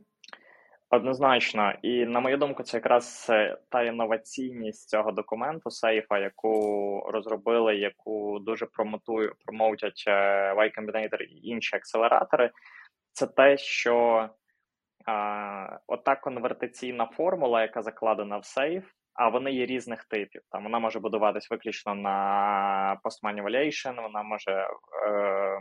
[0.90, 6.52] Однозначно, і на мою думку, це якраз е, та інноваційність цього документу сейфа, яку
[7.12, 12.50] розробили, яку дуже промотують промоутять е, Y Combinator і інші акселератори.
[13.12, 14.28] Це те, що
[15.86, 20.42] ота конвертаційна формула, яка закладена в сейф, а вони є різних типів.
[20.50, 24.68] Там вона може будуватись виключно на post-money вона може.
[25.08, 25.58] Е,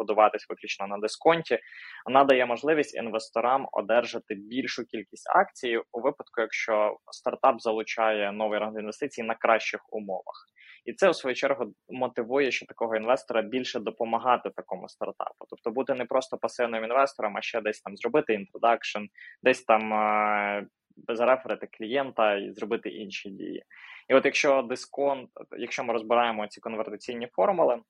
[0.00, 1.58] будуватись виключно на дисконті,
[2.06, 8.78] вона дає можливість інвесторам одержати більшу кількість акцій у випадку, якщо стартап залучає новий раунд
[8.78, 10.46] інвестицій на кращих умовах.
[10.84, 15.94] І це у свою чергу мотивує ще такого інвестора більше допомагати такому стартапу, тобто бути
[15.94, 19.00] не просто пасивним інвестором, а ще десь там зробити introduction,
[19.42, 20.66] десь там е,
[21.08, 23.64] за refer ити клієнта і зробити інші дії.
[24.08, 27.80] І от якщо дисконт, якщо ми розбираємо ці конвертаційні формули,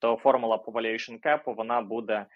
[0.00, 2.26] то формула по valuation cap вона буде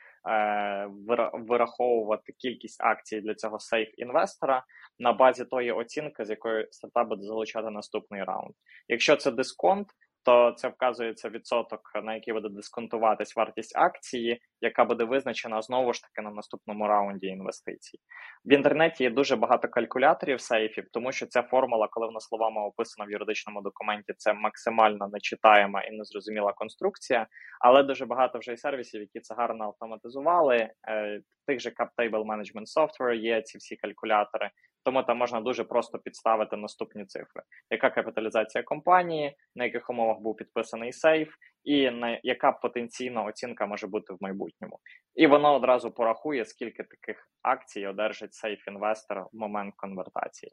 [1.33, 4.65] вираховувати кількість акцій для цього сейф інвестора
[4.99, 8.55] на базі тої оцінки, з якої стартап буде залучати наступний раунд.
[8.89, 9.89] Якщо це дисконт,
[10.25, 16.03] то це вказується відсоток, на який буде дисконтуватись вартість акції, яка буде визначена знову ж
[16.03, 17.99] таки на наступному раунді інвестицій.
[18.45, 23.09] В інтернеті є дуже багато калькуляторів сейфів, тому що ця формула, коли вона словами описана
[23.09, 27.27] в юридичному документі, це максимально нечитаєма і незрозуміла конструкція,
[27.61, 30.71] але дуже багато вже і сервісів, які це гарно автоматизували.
[30.89, 34.51] Е, тих же CapTable Management Software є ці всі калькулятори.
[34.85, 40.37] Тому там можна дуже просто підставити наступні цифри: яка капіталізація компанії, на яких умовах був
[40.37, 44.79] підписаний сейф, і на яка потенційна оцінка може бути в майбутньому,
[45.15, 50.53] і воно одразу порахує, скільки таких акцій одержить сейф інвестор в момент конвертації.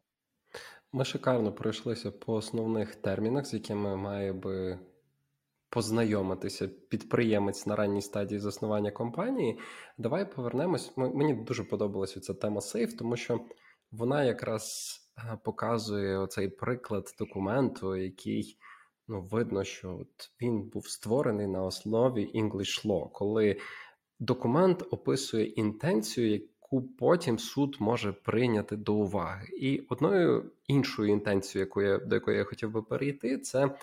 [0.94, 4.80] Ми шикарно пройшлися по основних термінах, з якими має би
[5.70, 9.60] познайомитися підприємець на ранній стадії заснування компанії.
[9.98, 10.98] Давай повернемось.
[10.98, 13.40] Мені дуже подобалася ця тема сейф, тому що
[13.92, 18.58] вона якраз е, показує оцей приклад документу, який
[19.08, 23.58] ну, видно, що от він був створений на основі English Law, коли
[24.20, 29.48] документ описує інтенцію, яку потім суд може прийняти до уваги.
[29.58, 33.78] І одною іншою інтенцією, яку я, до якої я хотів би перейти, це.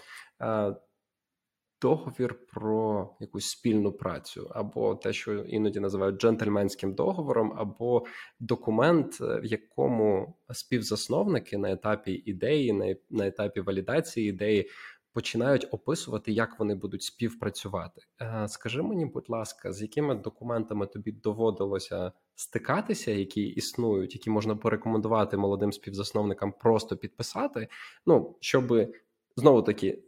[1.85, 8.05] Договір про якусь спільну працю, або те, що іноді називають джентльменським договором, або
[8.41, 14.70] документ, е, в якому співзасновники на етапі ідеї, на, етапі валідації ідеї.
[15.12, 18.03] Починають описувати, як вони будуть співпрацювати.
[18.20, 24.57] Е, скажи мені, будь ласка, з якими документами тобі доводилося стикатися, які існують, які можна
[24.57, 27.68] порекомендувати молодим співзасновникам просто підписати?
[28.07, 28.91] Ну щоб
[29.37, 30.03] знову таки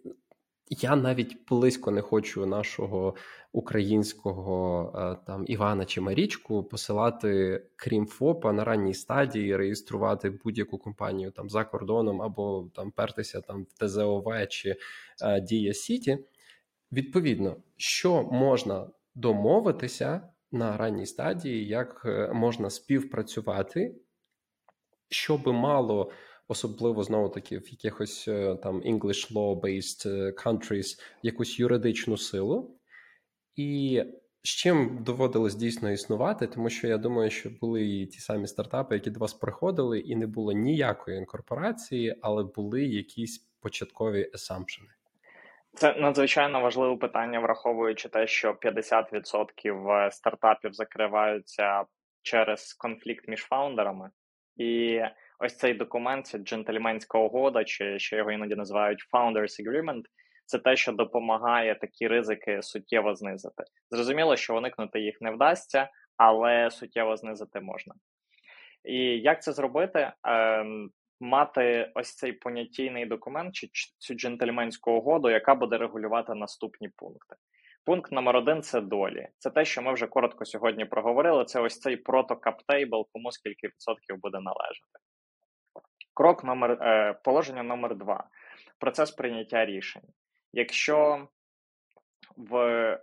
[0.68, 3.14] я навіть близько не хочу нашого
[3.52, 11.30] українського е, там Івана чи Марічку посилати, крім ФОПа, на ранній стадії реєструвати будь-яку компанію
[11.30, 14.76] там за кордоном або там пертися там в ТЗОВ чи
[15.22, 16.18] е, Дія Сіті.
[16.92, 23.94] Відповідно, що можна домовитися на ранній стадії, як е, можна співпрацювати,
[25.08, 26.10] щоб мало
[26.48, 32.78] особливо знову таки в якихось е, там English law-based е, countries, якусь юридичну силу,
[33.56, 34.02] і
[34.42, 38.94] з чим доводилось дійсно існувати, тому що я думаю, що були і ті самі стартапи,
[38.94, 44.88] які до вас приходили, і не було ніякої інкорпорації, але були якісь початкові асампшени.
[45.74, 51.84] Це надзвичайно важливе питання, враховуючи те, що 50% стартапів закриваються
[52.22, 54.10] через конфлікт між фаундерами,
[54.56, 55.00] і
[55.38, 60.02] ось цей документ, це джентльменська угода, чи ще його іноді називають Founders Agreement,
[60.46, 63.64] це те, що допомагає такі ризики суттєво знизити.
[63.90, 67.94] Зрозуміло, що уникнути їх не вдасться, але суттєво знизити можна.
[68.84, 70.12] І як це зробити?
[70.24, 73.68] Ем, Мати ось цей понятійний документ чи
[73.98, 77.36] цю джентльменську угоду, яка буде регулювати наступні пункти.
[77.84, 79.28] Пункт номер один це долі.
[79.38, 81.44] Це те, що ми вже коротко сьогодні проговорили.
[81.44, 84.98] Це ось цей протокаптейбл, кому скільки відсотків буде належати.
[86.16, 88.28] Крок номер е, положення номер два
[88.78, 90.02] процес прийняття рішень.
[90.52, 91.28] Якщо
[92.36, 92.56] в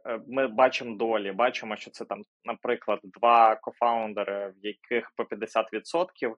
[0.06, 6.36] е, ми бачимо долі, бачимо, що це там, наприклад, два кофаундери, в яких по 50%,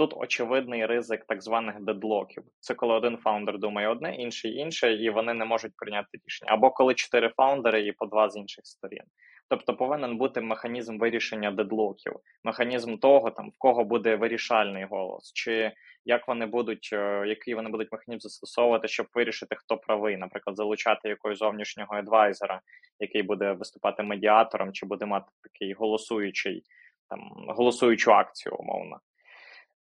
[0.00, 2.42] тут очевидний ризик так званих дедлоків.
[2.60, 6.52] Це коли один фаундер думає одне, інший інше, і вони не можуть прийняти рішення.
[6.52, 9.02] Або коли чотири фаундери і по два з інших сторін.
[9.48, 12.12] Тобто повинен бути механізм вирішення дедлоків,
[12.44, 15.72] механізм того, там в кого буде вирішальний голос, чи
[16.04, 21.08] як вони будуть, е, який вони будуть механізм застосовувати, щоб вирішити, хто правий, наприклад, залучати
[21.08, 22.60] якогось зовнішнього адвайзера,
[23.00, 26.64] який буде виступати медіатором, чи буде мати такий голосуючий
[27.08, 29.00] там голосуючу акцію, умовно.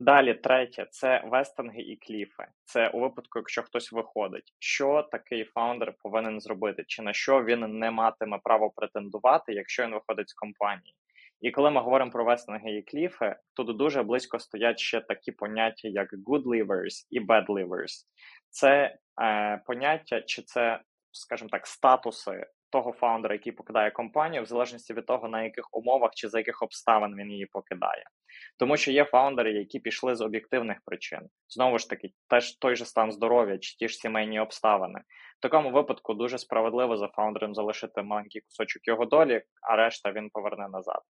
[0.01, 2.47] Далі, третє, це вестинги і кліфи.
[2.63, 7.79] Це у випадку, якщо хтось виходить, що такий фаундер повинен зробити, чи на що він
[7.79, 10.95] не матиме право претендувати, якщо він виходить з компанії.
[11.41, 15.87] І коли ми говоримо про вестинги і кліфи, тут дуже близько стоять ще такі поняття,
[15.87, 18.05] як good livers і bad livers.
[18.49, 20.81] Це е, поняття, чи це,
[21.11, 26.11] скажімо так, статуси того фаундера, який покидає компанію, в залежності від того, на яких умовах
[26.15, 28.03] чи за яких обставин він її покидає.
[28.57, 31.19] Тому що є фаундери, які пішли з об'єктивних причин.
[31.47, 34.99] Знову ж таки, теж той же стан здоров'я чи ті ж сімейні обставини.
[35.39, 40.29] В такому випадку дуже справедливо за фаундером залишити маленький кусочок його долі, а решта він
[40.29, 41.01] поверне назад.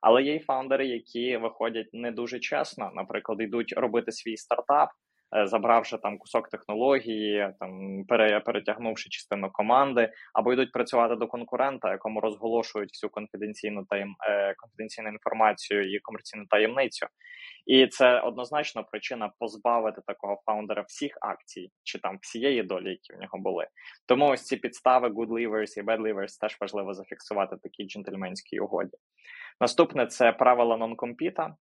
[0.00, 4.88] Але є й фаундери, які виходять не дуже чесно, наприклад, йдуть робити свій стартап.
[5.36, 8.04] Е, забравши там кусок технології, там
[8.44, 15.08] перетягнувши частину команди, або йдуть працювати до конкурента, якому розголошують всю конфіденційну таєм е, конфіденційну
[15.08, 17.06] інформацію і комерційну таємницю.
[17.66, 23.16] І це однозначно причина позбавити такого фаундера всіх акцій чи там всієї долі, які в
[23.16, 23.66] нього були.
[24.06, 28.60] Тому ось ці підстави good leavers і bad leavers теж важливо зафіксувати в такій джентльменській
[28.60, 28.96] угоді.
[29.60, 31.54] Наступне це правила нон-компіта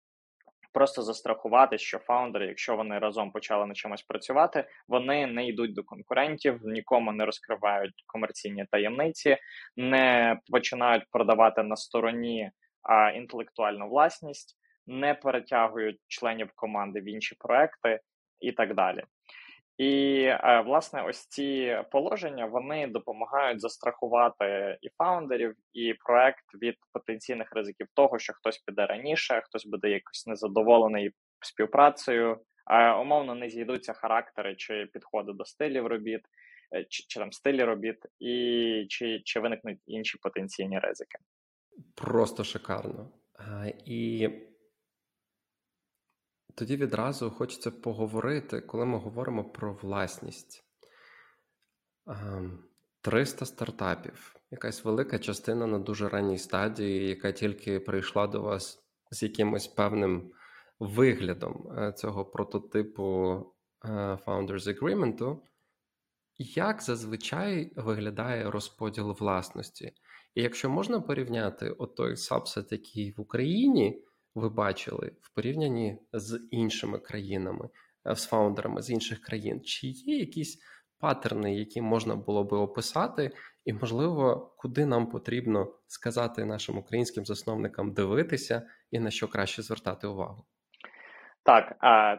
[0.77, 5.83] просто застрахувати, що фаундери, якщо вони разом почали на чомусь працювати, вони не йдуть до
[5.83, 9.37] конкурентів, нікому не розкривають комерційні таємниці,
[9.77, 12.51] не починають продавати на стороні
[12.83, 14.57] а, інтелектуальну власність.
[14.87, 17.99] не перетягують членів команди в інші проекти
[18.39, 19.03] і так далі.
[19.77, 27.47] І е, власне, ось ці положення вони допомагають застрахувати і фаундерів, і проект від потенційних
[27.51, 31.11] ризиків того, що хтось піде раніше, хтось буде якось незадоволений
[31.41, 36.21] співпрацею, а умовно не зійдуться характери чи підходи до стилів робіт,
[36.75, 41.17] е, чи, чи там стилі робіт, і чи, чи виникнуть інші потенційні ризики.
[41.95, 43.09] Просто шикарно.
[43.85, 44.29] І
[46.57, 50.63] тоді відразу хочеться поговорити, коли ми говоримо про власність.
[53.01, 59.23] 300 стартапів, якась велика частина на дуже ранній стадії, яка тільки прийшла до вас з
[59.23, 60.31] якимось певним
[60.79, 63.03] виглядом е, цього прототипу
[63.85, 63.89] е,
[64.25, 65.37] Founders Agreement,
[66.37, 69.93] як зазвичай виглядає розподіл власності?
[70.35, 74.06] І якщо можна порівняти отой сабсет, який в Україні
[74.37, 77.69] ви бачили в порівнянні з іншими країнами,
[78.09, 80.59] е, з фаундерами з інших країн, чи є якісь
[80.99, 83.31] паттерни, які можна було би описати,
[83.65, 88.61] і, можливо, куди нам потрібно сказати нашим українським засновникам дивитися
[88.91, 90.45] і на що краще звертати увагу?
[91.43, 91.75] Так,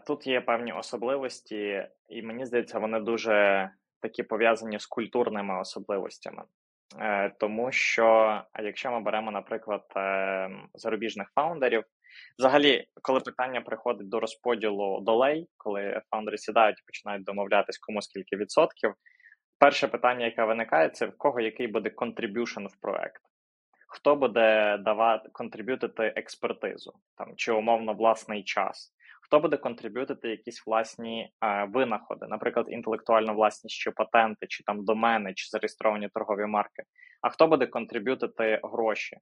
[0.07, 6.43] тут є певні особливості, і мені здається, вони дуже такі пов'язані з культурними особливостями.
[7.01, 11.85] Е, тому що якщо ми беремо, наприклад, е, зарубіжних фаундерів,
[12.39, 18.37] взагалі, коли питання приходить до розподілу долей, коли фаундери сідають і починають домовлятись, кому скільки
[18.37, 18.95] відсотків,
[19.59, 23.23] перше питання, яке виникає, це в кого який буде contribution в проект.
[23.89, 28.95] Хто буде давати контриб'ютити експертизу там чи умовно власний час?
[29.23, 35.35] Хто буде контриб'ютити якісь власні е, винаходи, наприклад, інтелектуальну власність, чи патенти, чи там домени,
[35.35, 36.83] чи зареєстровані торгові марки?
[37.23, 39.17] А хто буде контриб'ютити гроші?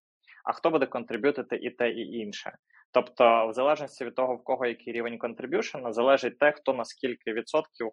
[0.47, 2.57] А хто буде контриб'ютити і те, і інше?
[2.93, 7.33] Тобто, в залежності від того, в кого який рівень контриб'юшена, залежить те, хто на скільки
[7.33, 7.91] відсотків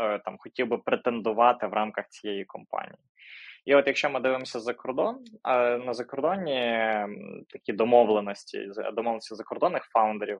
[0.00, 2.98] е, там хотів би претендувати в рамках цієї компанії.
[3.64, 6.80] І от якщо ми дивимося за кордон, е, на закордонні
[7.48, 10.38] такі домовленості, домовленості закордонних фаундерів,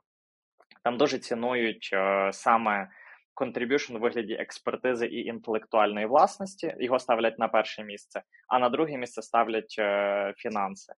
[0.85, 2.91] там дуже цінують е, саме
[3.37, 6.75] contribution у вигляді експертизи і інтелектуальної власності.
[6.79, 9.81] Його ставлять на перше місце, а на друге місце ставлять
[10.37, 10.93] фінанси.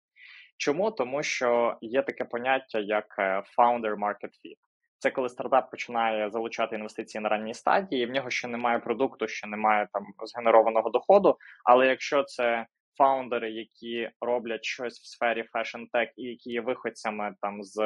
[0.57, 0.91] Чому?
[0.91, 4.59] Тому що є таке поняття як е, founder market fit.
[4.99, 9.29] Це коли стартап починає залучати інвестиції на ранній стадії, і в нього ще немає продукту,
[9.29, 11.37] ще немає там згенерованого доходу.
[11.65, 12.67] Але якщо це
[12.99, 17.79] фаундери, які роблять щось в сфері fashion tech і які є виходцями там з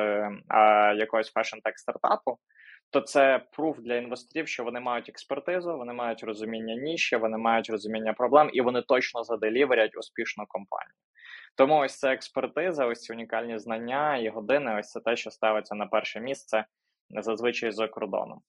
[0.49, 2.39] а, якогось fashion tech стартапу,
[2.91, 7.71] то це proof для інвесторів, що вони мають експертизу, вони мають розуміння ніші, вони мають
[7.71, 10.95] розуміння проблем, і вони точно заделіверять успішну компанію.
[11.57, 15.75] Тому ось ця експертиза, ось ці унікальні знання і години, ось це те, що ставиться
[15.75, 16.65] на перше місце
[17.11, 18.41] зазвичай за кордоном.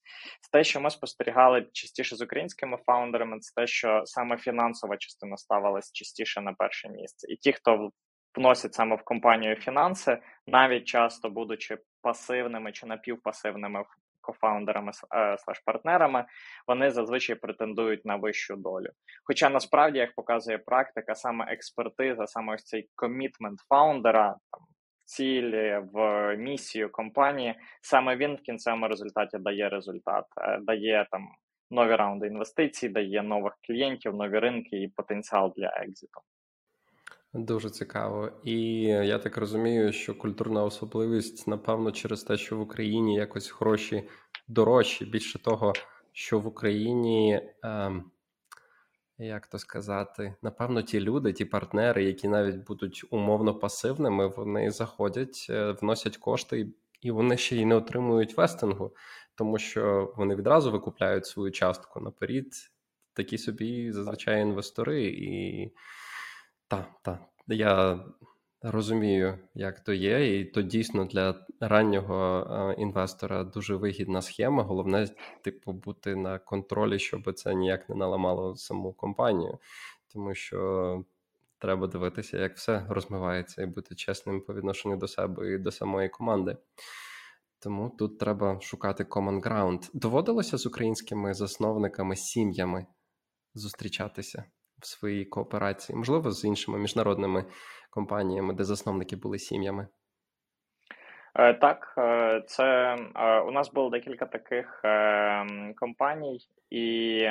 [0.51, 5.91] Те, що ми спостерігали частіше з українськими фаундерами, це те, що саме фінансова частина ставилась
[5.91, 7.27] частіше на перше місце.
[7.31, 7.91] І ті, хто
[8.35, 13.83] вносять саме в компанію фінанси, навіть часто будучи пасивними чи напівпасивними
[14.27, 16.25] кофаундерами е, слеш партнерами,
[16.67, 18.89] вони зазвичай претендують на вищу долю.
[19.23, 24.61] Хоча насправді, як показує практика, саме експертиза, саме ось цей комітмент фаундера, там
[25.05, 31.27] цілі, в місію компанії, саме він в кінцевому результаті дає результат, е, дає там
[31.71, 36.21] нові раунди інвестицій, дає нових клієнтів, нові ринки і потенціал для екзиту.
[37.33, 43.15] Дуже цікаво, і я так розумію, що культурна особливість, напевно, через те, що в Україні
[43.15, 44.09] якось гроші
[44.47, 45.05] дорожчі.
[45.05, 45.73] Більше того,
[46.11, 48.11] що в Україні ем,
[49.17, 55.47] як то сказати, напевно, ті люди, ті партнери, які навіть будуть умовно пасивними, вони заходять,
[55.49, 58.95] е, вносять кошти, і вони ще й не отримують вестингу,
[59.35, 62.47] тому що вони відразу викупляють свою частку наперед.
[63.13, 65.71] Такі собі зазвичай інвестори, і
[66.67, 67.99] та, та, я
[68.61, 74.63] розумію, як то є, і то дійсно для раннього інвестора дуже вигідна схема.
[74.63, 75.07] Головне,
[75.41, 79.59] типу, бути на контролі, щоб це ніяк не наламало саму компанію,
[80.13, 81.03] тому що
[81.59, 86.09] треба дивитися, як все розмивається, і бути чесним по відношенню до себе і до самої
[86.09, 86.57] команди.
[87.59, 89.89] Тому тут треба шукати common ground.
[89.93, 92.85] Доводилося з українськими засновниками, сім'ями
[93.53, 94.43] зустрічатися
[94.81, 97.45] в своїй кооперації, можливо, з іншими міжнародними
[97.89, 99.87] компаніями, де засновники були сім'ями.
[101.39, 104.81] Е, так, е, це е, у нас було декілька таких
[105.75, 107.21] компаній, і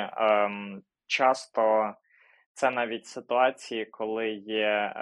[1.07, 1.93] часто
[2.53, 4.93] це навіть ситуації, коли є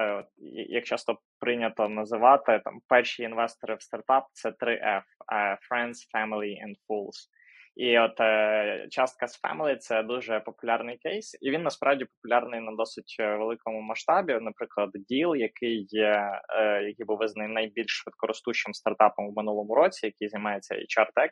[0.69, 5.03] як часто прийнято називати там перші інвестори в стартап це 3F–
[5.71, 7.29] Friends, Family and Fools.
[7.75, 12.71] І от е, частка з Family– це дуже популярний кейс, і він насправді популярний на
[12.71, 14.37] досить е, великому масштабі.
[14.41, 20.29] Наприклад, Deal, який є, е, який був визнаний найбільш швидкоростущим стартапом в минулому році, який
[20.29, 21.29] займається HR Tech,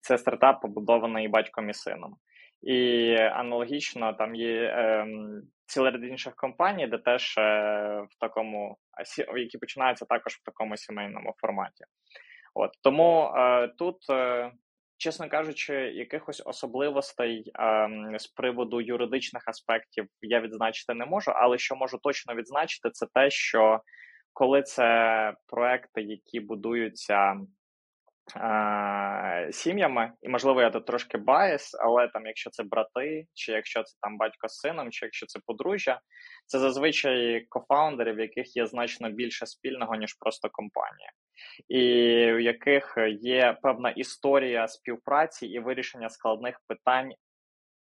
[0.00, 2.16] це стартап побудований батьком і сином.
[2.62, 5.06] І аналогічно там є е,
[5.66, 7.42] цілий ряд інших компаній, де теж е,
[8.10, 8.76] в такому
[9.36, 11.84] які починаються також в такому сімейному форматі.
[12.54, 14.52] От тому е, тут е,
[15.00, 21.76] чесно кажучи, якихось особливостей ем, з приводу юридичних аспектів я відзначити не можу, але що
[21.76, 23.80] можу точно відзначити, це те, що
[24.32, 27.36] коли це проекти, які будуються.
[29.50, 33.98] Сім'ями, і можливо, я тут трошки biased, але там, якщо це брати, чи якщо це
[34.00, 36.00] там батько з сином, чи якщо це подружжя,
[36.46, 41.10] це зазвичай кофаундери, в яких є значно більше спільного ніж просто компанія
[41.68, 41.82] і
[42.32, 47.12] в яких є певна історія співпраці і вирішення складних питань.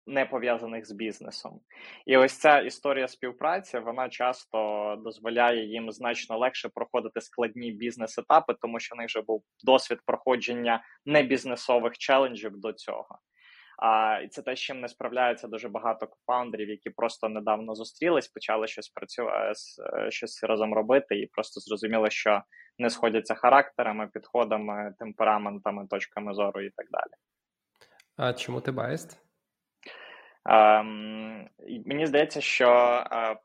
[0.10, 1.60] Не пов'язаних з бізнесом,
[2.06, 8.80] і ось ця історія співпраці вона часто дозволяє їм значно легше проходити складні бізнес-етапи, тому
[8.80, 13.20] що в них вже був досвід проходження небізнесових челенджів до цього.
[13.82, 18.28] А і це те, з чим не справляється дуже багато кофаундерів, які просто недавно зустрілись,
[18.28, 19.54] почали щось працювати,
[19.98, 22.42] е, щось разом робити, і просто зрозуміли, що
[22.78, 27.12] не сходяться характерами, підходами, темпераментами, точками зору і так далі.
[28.18, 29.29] А чому ти байст?
[30.46, 31.48] Ем,
[31.86, 32.70] Мені здається, що
[33.12, 33.38] е,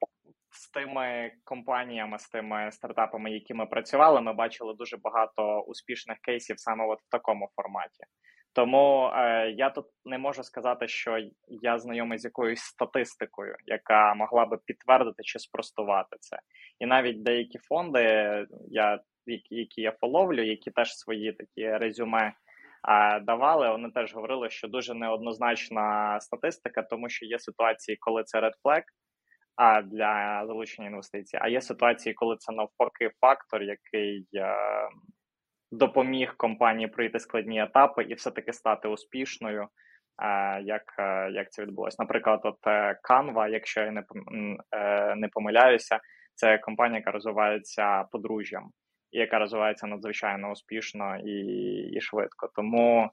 [0.50, 6.58] з тими компаніями, з тими стартапами, які ми працювали, ми бачили дуже багато успішних кейсів
[6.58, 8.04] саме от в такому форматі.
[8.52, 11.18] Тому е, я тут не можу сказати, що
[11.48, 16.38] я знайомий з якоюсь статистикою, яка могла би підтвердити чи спростувати це.
[16.78, 18.00] І навіть деякі фонди,
[18.68, 22.32] я які, які я фоловлю, які теж свої такі резюме
[23.22, 28.52] давали, вони теж говорили, що дуже неоднозначна статистика, тому що є ситуації, коли це red
[28.64, 28.82] flag,
[29.84, 34.26] для залучення інвестицій, а є ситуації, коли це навпаки фактор, який.
[34.34, 34.54] Е,
[35.74, 39.68] допоміг компанії пройти складні етапи і все-таки стати успішною.
[40.22, 41.96] Е, як е, як це відбулося?
[41.98, 44.02] Наприклад, от е, Canva, якщо я не
[45.16, 46.00] не помиляюся,
[46.34, 48.70] це компанія, яка розвивається подружжям,
[49.18, 51.36] яка розвивається надзвичайно успішно і
[51.92, 52.50] і швидко.
[52.54, 53.10] Тому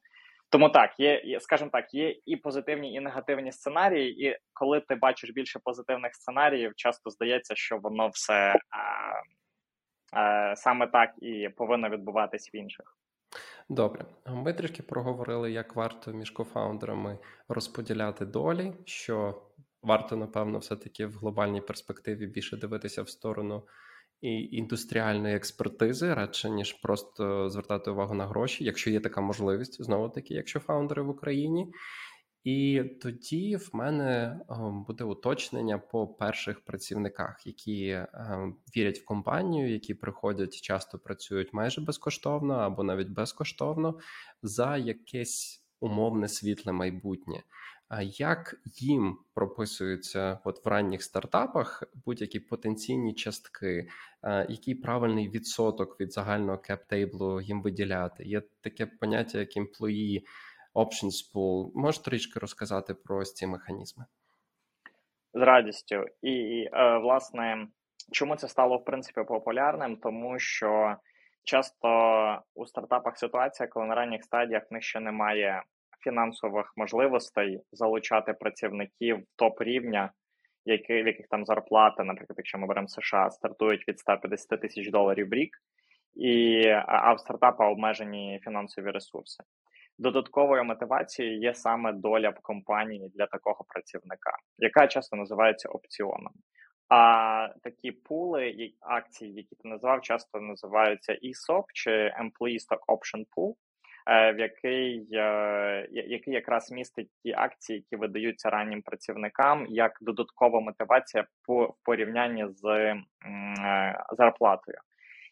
[0.49, 4.27] тому так, є, скажімо так, є і позитивні, і негативні сценарії.
[4.27, 8.53] І коли ти бачиш більше позитивних сценаріїв, часто здається, що воно все
[10.15, 12.97] Е, саме так і повинно відбуватись в інших.
[13.69, 19.41] Добре, ми трішки проговорили, як варто між кофаундерами розподіляти долі, що
[19.81, 23.63] варто, напевно, все-таки в глобальній перспективі більше дивитися в сторону
[24.21, 30.09] і індустріальної експертизи, радше ніж просто звертати увагу на гроші, якщо є така можливість, знову
[30.09, 31.67] таки, якщо фаундери в Україні.
[32.43, 39.71] І тоді в мене ем, буде уточнення по перших працівниках, які ем, вірять в компанію,
[39.71, 43.99] які приходять, часто працюють майже безкоштовно або навіть безкоштовно
[44.43, 47.43] за якесь умовне світле майбутнє.
[47.99, 53.87] Як їм прописуються от в ранніх стартапах будь-які потенційні частки,
[54.49, 58.23] який правильний відсоток від загального кептейблу їм виділяти?
[58.23, 60.21] Є таке поняття, як employee
[60.75, 61.71] Options Pool.
[61.75, 64.05] Можеш трішки розказати про ось ці механізми?
[65.33, 66.05] З радістю.
[66.21, 67.67] І, е, власне,
[68.11, 69.97] чому це стало в принципі популярним?
[69.97, 70.95] Тому що
[71.43, 71.87] часто
[72.53, 75.63] у стартапах ситуація, коли на ранніх стадіях них ще немає
[76.03, 80.11] фінансових можливостей залучати працівників топ рівня,
[80.65, 85.29] які, в яких там зарплати, наприклад, якщо ми беремо США, стартують від 150 тисяч доларів
[85.29, 85.57] в рік,
[86.15, 89.43] і а в стартапа обмежені фінансові ресурси.
[89.97, 96.33] Додатковою мотивацією є саме доля в компанії для такого працівника, яка часто називається опціоном.
[96.89, 103.53] А такі пули акцій, які ти назвав, часто називаються ESOP чи Employee Stock Option Pool,
[104.07, 111.25] в який е, який якраз містить ті акції, які видаються раннім працівникам, як додаткова мотивація
[111.47, 112.95] по порівнянні з е,
[114.17, 114.77] зарплатою.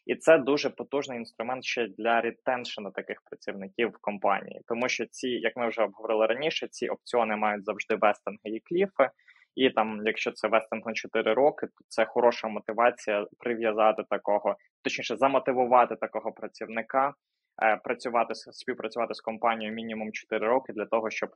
[0.05, 5.29] І це дуже потужний інструмент ще для ретеншена таких працівників в компанії, тому що ці,
[5.29, 9.09] як ми вже обговорили раніше, ці опціони мають завжди вестинги і кліфи.
[9.55, 15.15] І там, якщо це вестинг на 4 роки, то це хороша мотивація прив'язати такого, точніше,
[15.15, 17.13] замотивувати такого працівника, е,
[17.83, 21.29] працювати співпрацювати з компанією мінімум 4 роки для того, щоб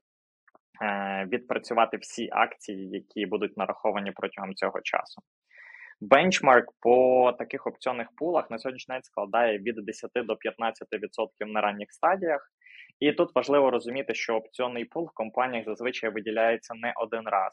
[0.81, 5.21] е, відпрацювати всі акції, які будуть нараховані протягом цього часу.
[6.01, 11.91] Бенчмарк по таких опціонних пулах на сьогоднішній день складає від 10 до 15% на ранніх
[11.91, 12.51] стадіях.
[12.99, 17.51] І тут важливо розуміти, що опціонний пул в компаніях зазвичай виділяється не один раз.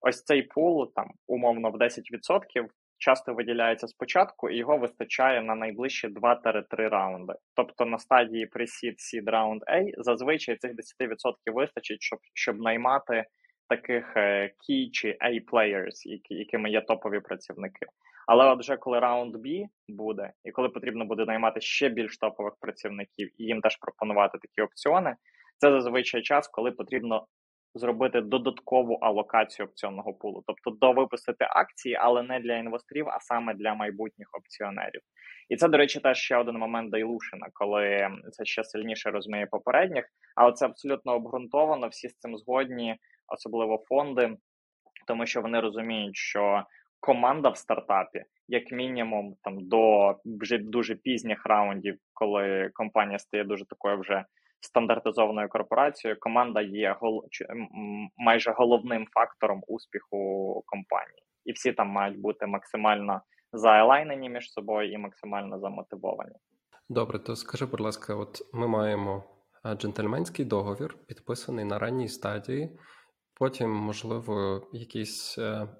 [0.00, 2.66] Ось цей пул, там умовно в 10%,
[3.00, 7.32] часто виділяється спочатку, і його вистачає на найближчі 2-3 раунди.
[7.56, 13.24] Тобто на стадії Pre-Seed, Seed Round A зазвичай цих 10% вистачить, щоб щоб наймати
[13.68, 17.86] таких е, key чи A-players, які, якими є топові працівники.
[18.26, 22.54] Але от вже коли раунд B буде, і коли потрібно буде наймати ще більш топових
[22.60, 25.14] працівників і їм теж пропонувати такі опціони,
[25.58, 27.26] це зазвичай час, коли потрібно
[27.74, 33.74] зробити додаткову алокацію опціонного пулу, тобто довипустити акції, але не для інвесторів, а саме для
[33.74, 35.00] майбутніх опціонерів.
[35.48, 40.04] І це, до речі, теж ще один момент дайлушена, коли це ще сильніше розмиє попередніх,
[40.36, 41.88] але це абсолютно обґрунтовано.
[41.88, 42.96] Всі з цим згодні,
[43.28, 44.36] особливо фонди,
[45.06, 46.64] тому що вони розуміють, що
[47.00, 53.64] команда в стартапі, як мінімум, там до вже дуже пізніх раундів, коли компанія стає дуже
[53.64, 54.24] такою вже
[54.60, 57.24] стандартизованою корпорацією, команда є гол
[58.16, 63.20] майже головним фактором успіху компанії, і всі там мають бути максимально
[63.52, 66.36] заелайнені між собою і максимально замотивовані.
[66.88, 69.24] Добре, то скажи, будь ласка, от ми маємо
[69.76, 72.78] джентльменський договір, підписаний на ранній стадії.
[73.34, 75.38] Потім, можливо, якийсь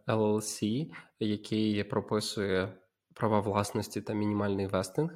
[0.09, 2.69] LLC, е, який прописує
[3.15, 5.11] права власності та мінімальний вестинг.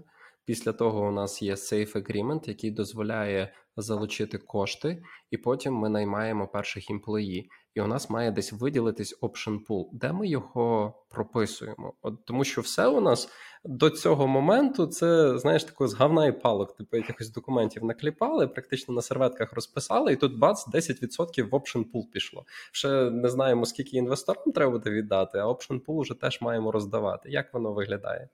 [0.45, 6.49] Після того у нас є Safe Agreement, який дозволяє залучити кошти, і потім ми наймаємо
[6.49, 7.51] перших імплеї.
[7.75, 11.95] І у нас має десь виділитись option pool, де ми його прописуємо.
[12.03, 13.29] От Тому що все у нас
[13.65, 18.95] до цього моменту це, знаєш, такого з гавна і палок, типу якихось документів накліпали, практично
[18.95, 22.45] на серветках розписали, і тут бац, 10% в option pool пішло.
[22.73, 27.31] Ще не знаємо, скільки інвесторам треба буде віддати, а option pool вже теж маємо роздавати.
[27.31, 28.29] Як воно виглядає?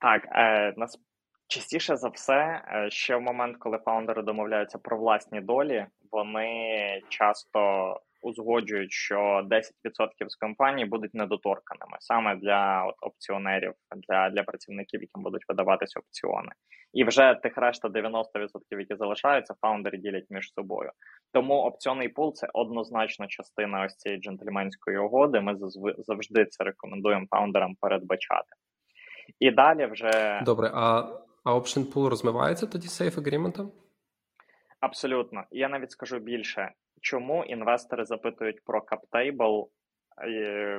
[0.00, 0.98] Так, е, нас
[1.48, 7.60] частіше за все, е, ще в момент, коли фаундери домовляються про власні долі, вони часто
[8.22, 13.72] узгоджують, що 10% з компанії будуть недоторканими саме для от, опціонерів,
[14.08, 16.52] для для працівників, яким будуть видаватися опціони,
[16.92, 20.90] і вже тих решта 90%, які залишаються, фаундери ділять між собою.
[21.32, 25.40] Тому опціонний пул це однозначно частина ось цієї джентльменської угоди.
[25.40, 25.56] Ми
[25.98, 28.54] завжди це рекомендуємо фаундерам передбачати.
[29.40, 30.70] І далі вже добре.
[30.74, 33.70] А а Option Pool розмивається тоді Safe Agreement?
[34.80, 35.44] Абсолютно.
[35.50, 39.66] Я навіть скажу більше, чому інвестори запитують про CapTable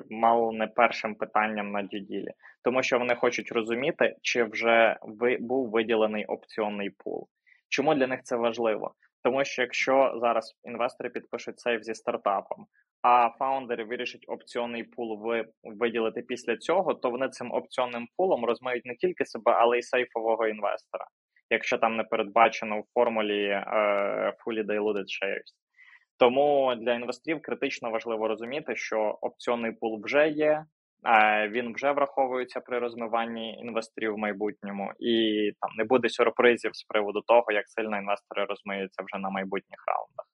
[0.09, 2.31] мало не першим питанням на дюділі,
[2.63, 7.27] тому що вони хочуть розуміти, чи вже ви був виділений опціонний пул.
[7.69, 8.93] Чому для них це важливо?
[9.23, 12.65] Тому що якщо зараз інвестори підпишуть сейф зі стартапом,
[13.01, 15.19] а фаундери вирішать опціонний пул
[15.63, 20.47] виділити після цього, то вони цим опціонним пулом розмають не тільки себе, але й сейфового
[20.47, 21.05] інвестора,
[21.49, 25.51] якщо там не передбачено в формулі uh, fully diluted shares.
[26.17, 30.65] Тому для інвесторів критично важливо розуміти, що опціонний пул вже є,
[31.49, 37.21] він вже враховується при розмиванні інвесторів в майбутньому, і там не буде сюрпризів з приводу
[37.21, 40.25] того, як сильно інвестори розмиються вже на майбутніх раундах.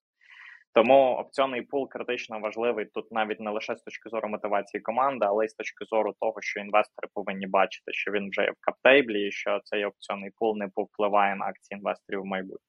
[0.76, 5.46] Тому опціонний пул критично важливий тут навіть не лише з точки зору мотивації команди, але
[5.46, 9.28] й з точки зору того, що інвестори повинні бачити, що він вже є в каптейблі,
[9.28, 12.60] і що цей опціонний пул не повпливає на акції інвесторів в майбутньому.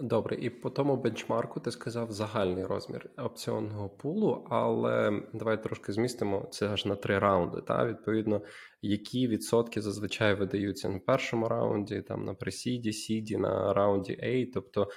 [0.00, 6.48] Добре, і по тому бенчмарку ти сказав загальний розмір опціонного пулу, але давай трошки змістимо
[6.50, 7.60] це аж на три раунди.
[7.60, 8.42] Та відповідно,
[8.82, 14.88] які відсотки зазвичай видаються на першому раунді, там на пресіді, сіді, на раунді A, тобто.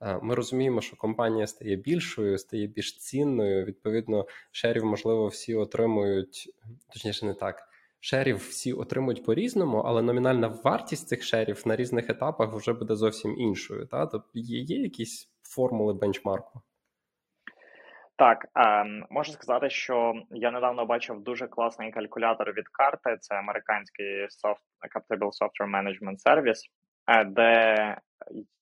[0.00, 3.64] Е, ми розуміємо, що компанія стає більшою, стає більш цінною.
[3.64, 6.54] Відповідно, шерів, можливо, всі отримують,
[6.92, 7.68] точніше, не так
[8.00, 13.38] шерів всі отримують по-різному, але номінальна вартість цих шерів на різних етапах вже буде зовсім
[13.38, 13.86] іншою.
[13.86, 14.06] Та?
[14.06, 16.60] Тобто є, є якісь формули бенчмарку?
[18.16, 23.16] Так, е, можу сказати, що я недавно бачив дуже класний калькулятор від карти.
[23.20, 26.60] Це американський soft, Captable Software Management Service,
[27.06, 27.74] е, де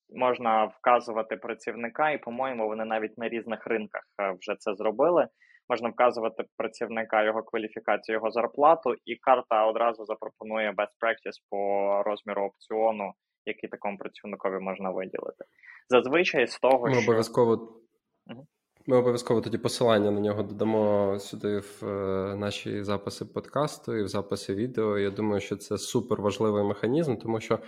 [0.09, 5.27] можна вказувати працівника, і, по-моєму, вони навіть на різних ринках е, вже це зробили
[5.69, 11.57] можна вказувати працівника його кваліфікацію, його зарплату, і карта одразу запропонує best practice по
[12.05, 13.13] розміру опціону,
[13.45, 15.45] який такому працівникові можна виділити.
[15.89, 17.73] Зазвичай з того, Ми що обов'язково.
[18.89, 24.07] Ми обов'язково тоді посилання на нього додамо сюди в е, наші записи подкасту і в
[24.07, 24.97] записи відео.
[24.97, 27.59] Я думаю, що це супер важливий механізм, тому що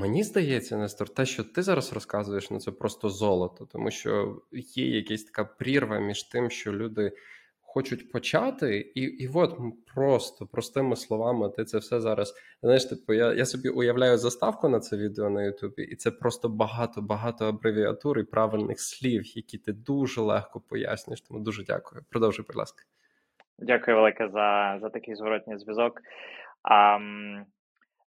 [0.00, 4.86] Мені здається, Нестор, те, що ти зараз розказуєш, ну це просто золото, тому що є
[4.96, 7.12] якась така прірва між тим, що люди
[7.60, 9.58] хочуть почати, і і от
[9.94, 12.34] просто простими словами, ти це все зараз.
[12.62, 16.48] Знаєш, типу, я я собі уявляю заставку на це відео на Ютубі, і це просто
[16.48, 21.20] багато-багато абревіатур і правильних слів, які ти дуже легко пояснюєш.
[21.20, 22.02] Тому дуже дякую.
[22.10, 22.84] Продовжуй, будь ласка.
[23.58, 26.00] Дякую велике за за такий зворотній зв'язок.
[26.62, 26.98] А,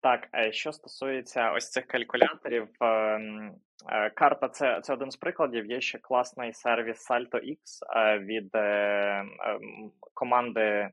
[0.00, 3.54] Так, е, що стосується ось цих калькуляторів, ем,
[3.92, 5.66] е, карта це це один з прикладів.
[5.66, 7.56] Є ще класний сервіс SaltoX
[7.96, 9.30] е, від ем,
[10.14, 10.90] команди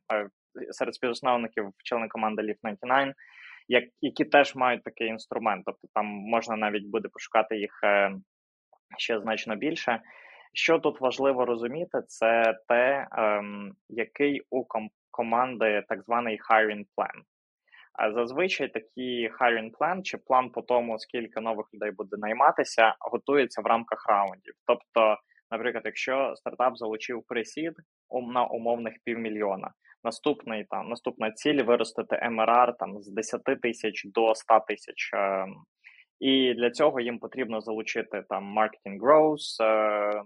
[0.72, 5.64] серед співзасновників члени команди Leaf 99, які теж мають такий інструмент.
[5.66, 7.72] Тобто там можна навіть буде пошукати їх
[8.98, 10.02] ще значно більше.
[10.54, 14.66] Що тут важливо розуміти, це те, ем, який у
[15.12, 17.35] команди так званий hiring plan.
[17.98, 23.62] А зазвичай такі hiring plan чи план по тому, скільки нових людей буде найматися, готується
[23.62, 24.54] в рамках раундів.
[24.66, 25.18] Тобто,
[25.52, 27.74] наприклад, якщо стартап залучив присід
[28.34, 29.72] на умовних півмільйона,
[30.04, 35.10] наступний там наступна ціль виростити MRR там з 10 тисяч до 100 тисяч.
[35.14, 35.56] Ем,
[36.20, 40.26] і для цього їм потрібно залучити там marketing growth, ем,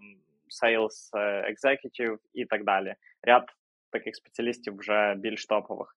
[0.63, 2.95] sales е, executive і так далі.
[3.23, 3.43] Ряд
[3.91, 5.95] таких спеціалістів вже більш топових.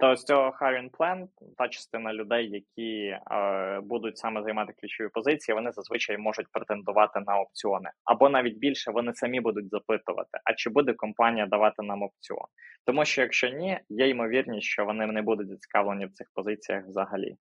[0.00, 1.26] То з цього hiring plan,
[1.58, 7.40] та частина людей, які е, будуть саме займати ключові позиції, вони зазвичай можуть претендувати на
[7.40, 12.46] опціони, або навіть більше вони самі будуть запитувати, а чи буде компанія давати нам опціон.
[12.86, 17.36] Тому що якщо ні, є ймовірність, що вони не будуть зацікавлені в цих позиціях взагалі.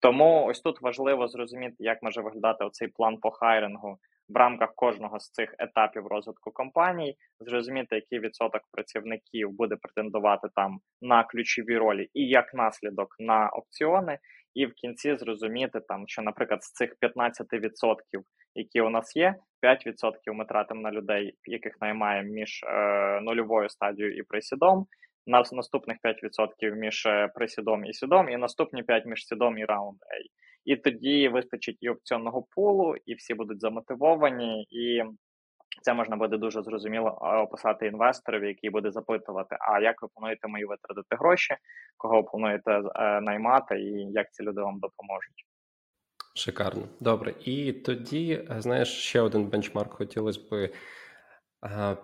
[0.00, 3.98] Тому ось тут важливо зрозуміти, як може виглядати оцей план по хайрингу
[4.28, 10.78] в рамках кожного з цих етапів розвитку компаній, зрозуміти, який відсоток працівників буде претендувати там
[11.02, 14.18] на ключові ролі, і як наслідок на опціони,
[14.54, 17.42] і в кінці зрозуміти там, що, наприклад, з цих 15%,
[18.54, 24.16] які у нас є, 5% ми тратимо на людей, яких наймаємо між е, нульовою стадією
[24.16, 24.86] і присідом.
[25.26, 29.96] На наступних 5% між е, присідом і сідом, і наступні 5% між сідом і раунд
[29.96, 30.47] A.
[30.68, 35.02] І тоді вистачить і опціонного пулу, і всі будуть замотивовані, і
[35.82, 37.08] це можна буде дуже зрозуміло
[37.44, 41.54] описати інвесторові, який буде запитувати: а як ви плануєте мої витратити гроші,
[41.96, 45.44] кого плануєте е, наймати, і як ці люди вам допоможуть.
[46.34, 47.34] Шикарно, добре.
[47.44, 50.70] І тоді, знаєш, ще один бенчмарк хотілося би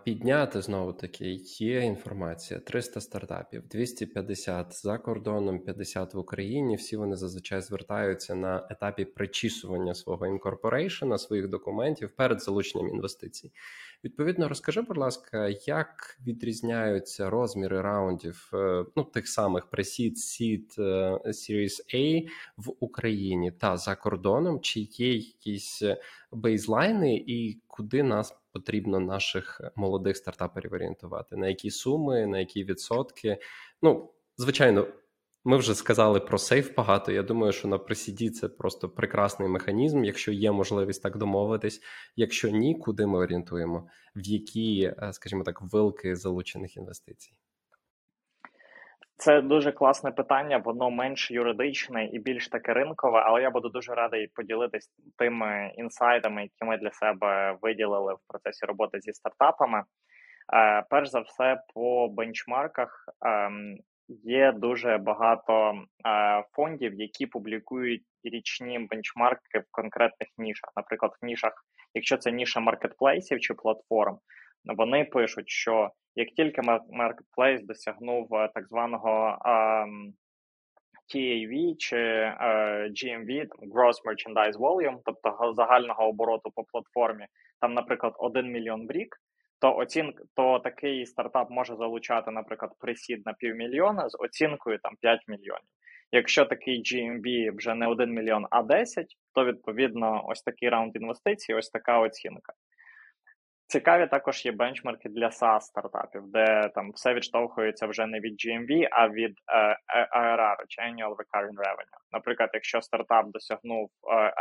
[0.05, 6.77] Підняти знову таки є інформація: 300 стартапів, 250 за кордоном, 50 в Україні.
[6.77, 13.53] Всі вони зазвичай звертаються на етапі причісування свого інкорпорейшена, своїх документів перед залученням інвестицій.
[14.05, 21.21] Відповідно, розкажи, будь ласка, як відрізняються розміри раундів е, ну тих самих Pre-Seed, Seed, е,
[21.27, 24.61] Series A в Україні та за кордоном?
[24.61, 25.83] Чи є якісь
[26.33, 31.37] бейзлайни, і куди нас потрібно наших молодих стартаперів орієнтувати?
[31.37, 33.39] На які суми, на які відсотки?
[33.83, 34.87] Ну, звичайно.
[35.47, 37.13] Ми вже сказали про сейф багато.
[37.13, 41.81] Я думаю, що на присіді це просто прекрасний механізм, якщо є можливість так домовитись.
[42.17, 47.33] Якщо ні, куди ми орієнтуємо, в які, е, скажімо так, вилки залучених інвестицій.
[49.17, 53.95] Це дуже класне питання, воно менш юридичне і більш таке ринкове, але я буду дуже
[53.95, 59.83] радий поділитись тими інсайдами, які ми для себе виділили в процесі роботи зі стартапами.
[60.55, 63.79] Е, перш за все, по бенчмарках ем,
[64.09, 65.73] є дуже багато
[66.07, 70.73] е, фондів, які публікують річні бенчмарки в конкретних нішах.
[70.77, 71.53] Наприклад, в нішах,
[71.95, 74.19] якщо це ніша маркетплейсів чи платформ,
[74.65, 79.39] вони пишуть, що як тільки маркетплейс досягнув е, так званого
[81.15, 82.35] TAV чи е,
[82.91, 87.27] GMV, Gross Merchandise Volume, тобто загального обороту по платформі,
[87.61, 89.17] там, наприклад, 1 мільйон в рік,
[89.65, 95.21] то оцінк, то такий стартап може залучати, наприклад, присід на півмільйона з оцінкою там 5
[95.29, 95.71] мільйонів.
[96.13, 101.55] Якщо такий GMV вже не 1 мільйон, а 10, то відповідно ось такий раунд інвестицій,
[101.55, 102.53] ось така оцінка.
[103.67, 108.89] Цікаві також є бенчмарки для SaaS стартапів, де там все відштовхується вже не від GMV,
[108.91, 109.79] а від е,
[110.19, 112.01] ARR, чи Annual Recurring Revenue.
[112.13, 113.91] Наприклад, якщо стартап досягнув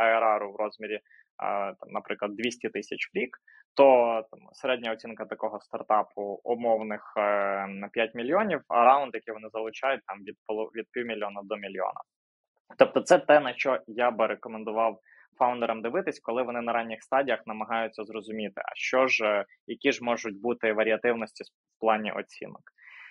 [0.02, 1.00] ARR в розмірі,
[1.80, 3.38] там, наприклад, 200 тисяч в рік,
[3.76, 3.84] то
[4.32, 7.22] там середня оцінка такого стартапу умовних е,
[7.68, 10.36] на 5 мільйонів, а раунд, який вони залучають, там від
[10.76, 12.02] від півмільйона до мільйона.
[12.78, 15.00] Тобто, це те, на що я би рекомендував
[15.38, 20.42] фаундерам дивитись, коли вони на ранніх стадіях намагаються зрозуміти, а що ж, які ж можуть
[20.42, 22.62] бути варіативності в плані оцінок.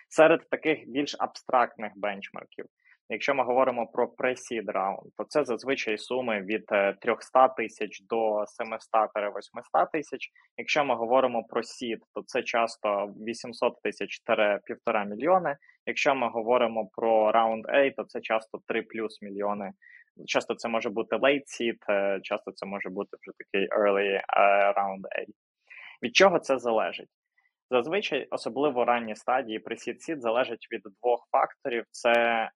[0.08, 2.66] Серед таких більш абстрактних бенчмарків
[3.08, 6.66] Якщо ми говоримо про pre-seed раунд, то це зазвичай суми від
[7.00, 10.30] 300 тисяч до 700-800 тисяч.
[10.56, 14.22] Якщо ми говоримо про seed, то це часто 800 тисяч
[14.64, 15.56] півтора мільйони.
[15.86, 19.72] Якщо ми говоримо про раунд A, то це часто 3 плюс мільйони.
[20.26, 24.20] Часто це може бути late seed, часто це може бути вже такий early
[24.76, 25.26] round A.
[26.02, 27.08] Від чого це залежить?
[27.72, 32.12] Зазвичай, особливо ранні стадії при сід залежать від двох факторів: це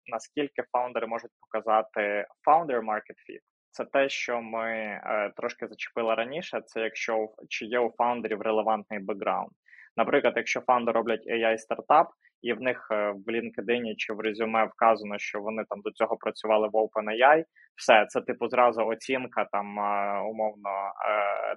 [0.06, 3.40] наскільки фаундери можуть показати founder market fit.
[3.70, 6.60] Це те, що ми е, трошки зачепили раніше.
[6.66, 9.50] Це якщо чи є у фаундерів релевантний бекграунд.
[9.96, 12.08] Наприклад, якщо фаундери роблять ai стартап,
[12.42, 16.16] і в них е, в LinkedIn чи в резюме вказано, що вони там до цього
[16.16, 17.44] працювали в OpenAI,
[17.76, 20.70] все це типу зразу оцінка там е, умовно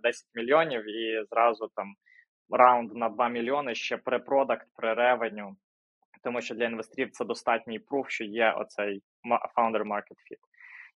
[0.04, 1.94] 10 е, мільйонів, і зразу там
[2.52, 5.56] раунд на 2 мільйони ще при продакт, при ревеню,
[6.24, 9.02] тому що для інвесторів це достатній пруф, що є оцей
[9.58, 10.40] founder market fit.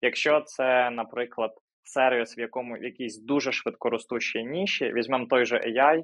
[0.01, 1.51] Якщо це, наприклад,
[1.83, 6.03] сервіс, в якому в якійсь дуже швидкоростущій ніші, візьмемо той же AI,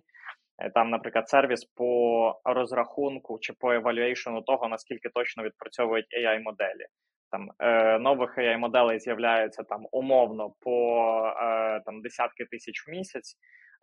[0.57, 6.85] е, там, наприклад, сервіс по розрахунку чи по евалюейшену того, наскільки точно відпрацьовують ai моделі.
[7.31, 13.35] Там е, нових ai моделей з'являються там умовно по е, там десятки тисяч в місяць.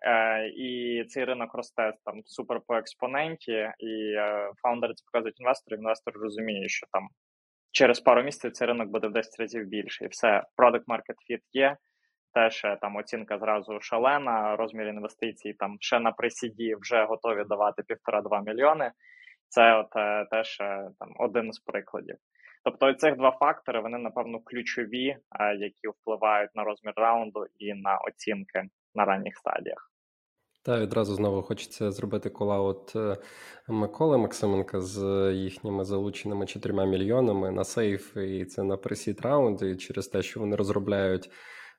[0.07, 5.81] Е, і цей ринок росте там супер по експоненті, і е, фаундери це показують інвесторам.
[5.81, 7.09] Інвестор розуміє, що там
[7.73, 11.41] через пару місяців цей ринок буде в 10 разів більше, і все product market fit
[11.53, 11.77] є.
[12.35, 17.83] Теж е, там оцінка зразу шалена, розмір інвестицій там ще на присіді вже готові давати
[17.83, 18.93] півтора-два мільйони.
[19.49, 19.91] Це от
[20.31, 20.57] теж
[20.99, 22.17] там один з прикладів.
[22.65, 25.17] Тобто цих два фактори вони напевно ключові,
[25.59, 28.63] які впливають на розмір раунду і на оцінки
[28.95, 29.96] на ранніх стадіях.
[30.67, 33.17] Та відразу знову хочеться зробити колаут е,
[33.69, 39.77] Миколи Максименка з їхніми залученими 4 мільйонами на сейф, і це на пресіт раунд, і
[39.77, 41.31] через те, що вони розробляють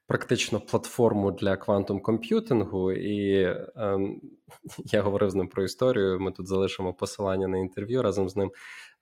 [0.05, 2.91] практично платформу для квантум комп'ютингу.
[2.91, 3.43] І
[3.75, 4.21] ем,
[4.85, 6.19] я говорив з ним про історію.
[6.19, 8.51] Ми тут залишимо посилання на інтерв'ю разом з ним.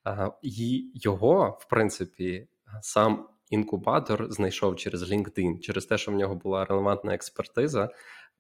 [0.07, 2.47] Е, і його, в принципі,
[2.81, 7.89] сам інкубатор знайшов через LinkedIn, через те, що в нього була релевантна експертиза.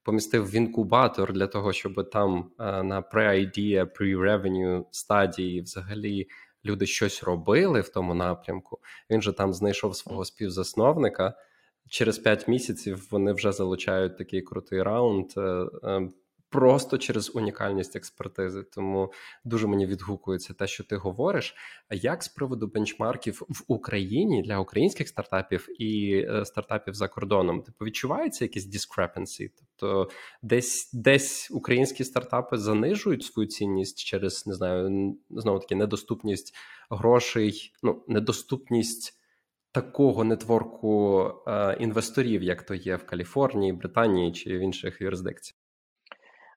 [0.05, 6.27] Помістив в інкубатор для того, щоб там е, на pre-idea, pre-revenue стадії взагалі
[6.65, 8.79] люди щось робили в тому напрямку.
[9.09, 11.33] Він же там знайшов свого співзасновника.
[11.89, 15.31] Через 5 місяців вони вже залучають такий крутий раунд.
[16.55, 18.63] Просто через унікальність експертизи.
[18.63, 21.55] Тому дуже мені відгукується те, що ти говориш.
[21.89, 27.61] А як з приводу бенчмарків в Україні для українських стартапів і е, стартапів за кордоном?
[27.61, 29.49] Типу відчувається якісь discrepancy?
[29.57, 30.09] Тобто
[30.41, 36.55] десь десь українські стартапи занижують свою цінність через не знаю, знову таки недоступність
[36.89, 39.21] грошей, ну недоступність.
[39.71, 45.64] Такого нетворку е, інвесторів, як то є в Каліфорнії, Британії чи в інших юрисдикціях.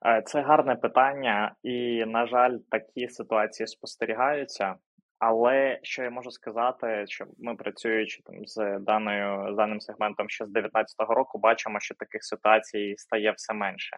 [0.06, 4.74] Е, це гарне питання, і, на жаль, такі ситуації спостерігаються.
[5.18, 10.46] Але що я можу сказати, що ми працюючи там з даною з даним сегментом ще
[10.46, 13.96] з 2019 року, бачимо, що таких ситуацій стає все менше.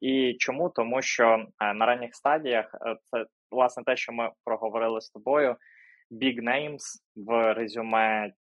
[0.00, 0.70] І чому?
[0.70, 5.56] Тому що е, на ранніх стадіях е, це власне те, що ми проговорили з тобою.
[6.10, 6.82] Big names
[7.16, 8.32] в резюме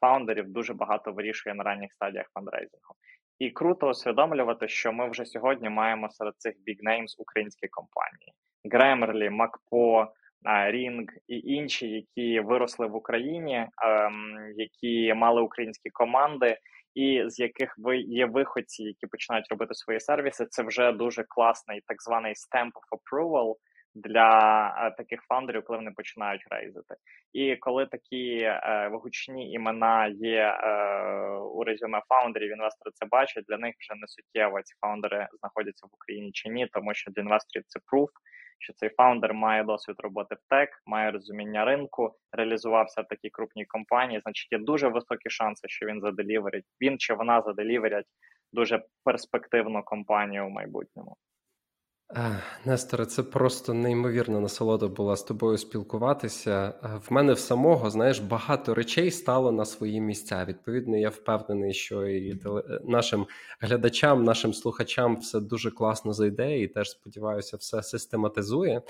[0.00, 2.94] фаундерів дуже багато вирішує на ранніх стадіях фандрейзингу.
[3.38, 6.54] І круто усвідомлювати, що ми вже сьогодні маємо серед цих
[6.86, 8.32] names українські компанії:
[8.64, 10.06] Grammarly, Макпо,
[10.44, 16.58] Ring і інші, які виросли в Україні, ем, які мали українські команди,
[16.94, 20.46] і з яких ви є виходці, які починають робити свої сервіси.
[20.46, 23.54] Це вже дуже класний так званий stamp of approval–
[23.94, 26.94] для е, таких фаундерів, коли вони починають рейзити.
[27.32, 33.44] І коли такі е, гучні імена є е, у резюме фаундерів, інвестори це бачать.
[33.48, 37.22] Для них вже не суттєво ці фаундери знаходяться в Україні чи ні, тому що для
[37.22, 38.10] інвесторів це пруф,
[38.58, 43.64] що цей фаундер має досвід роботи в тек, має розуміння ринку, реалізувався в такій крупній
[43.64, 44.20] компанії.
[44.20, 46.64] Значить, є дуже високі шанси, що він заделіверить.
[46.80, 48.06] Він чи вона заделіверять
[48.52, 51.16] дуже перспективну компанію в майбутньому.
[52.64, 56.74] Несторе, це просто неймовірна насолода була з тобою спілкуватися.
[57.08, 60.44] В мене в самого, знаєш, багато речей стало на свої місця.
[60.44, 62.40] Відповідно, я впевнений, що і
[62.84, 63.26] нашим
[63.60, 68.82] глядачам, нашим слухачам все дуже класно зайде, і теж сподіваюся, все систематизує.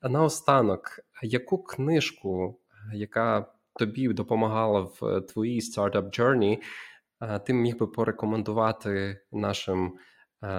[0.00, 2.58] А наостанок, яку книжку,
[2.94, 3.46] яка
[3.78, 6.58] тобі допомагала в твоїй стартап journey,
[7.46, 10.11] ти міг би порекомендувати нашим е,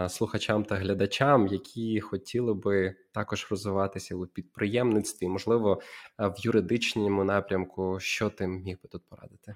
[0.10, 5.82] слухачам та глядачам, які хотіли би також розвиватися у підприємництві, можливо,
[6.20, 9.56] е, в юридичному напрямку, що ти міг би тут порадити?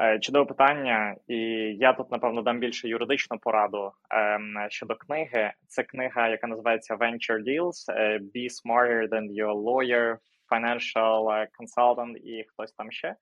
[0.00, 1.36] Е, чудове питання, і
[1.78, 5.52] я тут напевно дам більше юридичну пораду ем, щодо книги.
[5.68, 7.88] Це книга, яка називається Venture Deals.
[8.34, 10.16] Be smarter than your lawyer,
[10.50, 13.16] financial consultant і хтось там ще.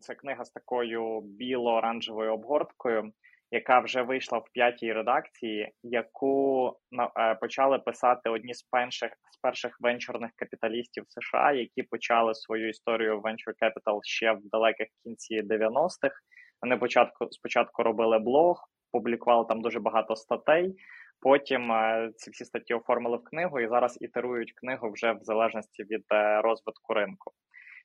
[0.00, 3.12] Це книга з такою біло-оранжевою обгорткою,
[3.50, 6.66] яка вже вийшла в п'ятій редакції, яку
[7.18, 13.20] е, почали писати одні з перших з перших венчурних капіталістів США, які почали свою історію
[13.20, 16.14] Venture Capital ще в далеких кінці 90-х.
[16.62, 20.74] Вони початку спочатку робили блог, публікували там дуже багато статей.
[21.20, 25.82] Потім е, ці всі статті оформили в книгу і зараз ітерують книгу вже в залежності
[25.82, 27.32] від е, розвитку ринку.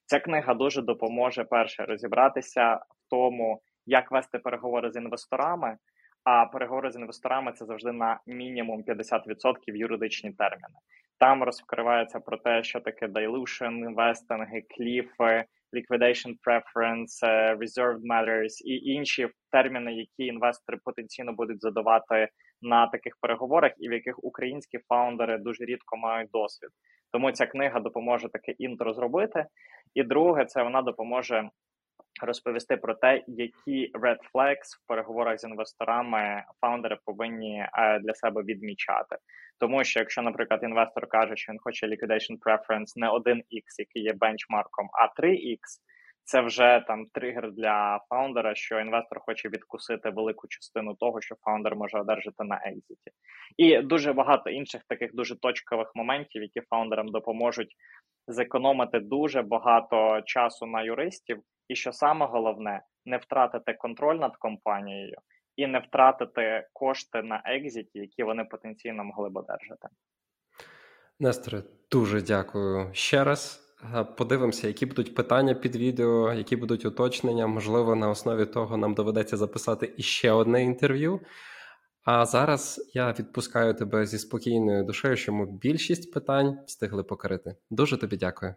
[0.06, 5.78] Ця книга дуже допоможе перше розібратися в тому, як вести переговори з інвесторами.
[6.24, 10.76] А переговори з інвесторами це завжди на мінімум 50% юридичні терміни.
[11.20, 17.24] Там розкривається про те, що таке dilution, інвестинги, кліфи, liquidation preference,
[17.58, 22.30] reserved matters і інші терміни, які інвестори потенційно будуть задавати
[22.62, 26.70] на таких переговорах, і в яких українські фаундери дуже рідко мають досвід.
[27.12, 29.46] Тому ця книга допоможе таке інтро зробити.
[29.94, 31.50] І друге, це вона допоможе
[32.22, 38.44] розповісти про те, які red flags в переговорах з інвесторами фаундери повинні е, для себе
[38.44, 39.18] відмічати.
[39.60, 44.14] Тому що якщо, наприклад, інвестор каже, що він хоче liquidation preference не 1x, який є
[44.14, 45.60] бенчмарком, а 3x,
[46.24, 51.76] це вже там тригер для фаундера, що інвестор хоче відкусити велику частину того, що фаундер
[51.76, 53.12] може одержати на екзиті,
[53.58, 57.76] і дуже багато інших таких дуже точкових моментів, які фаундерам допоможуть
[58.28, 65.18] зекономити дуже багато часу на юристів, і що саме головне, не втратити контроль над компанією
[65.56, 69.88] і не втратити кошти на екзиті, які вони потенційно могли б одержати.
[71.20, 73.62] Несторе, дуже дякую ще раз.
[74.18, 77.48] Подивимося, які будуть питання під відео, які будуть уточнення.
[77.48, 81.20] Можливо, на основі того нам доведеться записати іще одне інтерв'ю.
[82.04, 87.56] А зараз я відпускаю тебе зі спокійною душею, що ми більшість питань встигли покорити.
[87.70, 88.56] Дуже тобі дякую.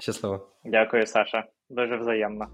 [0.00, 0.48] Щасливо.
[0.64, 1.44] Дякую, Саша.
[1.70, 2.48] Дуже взаємно.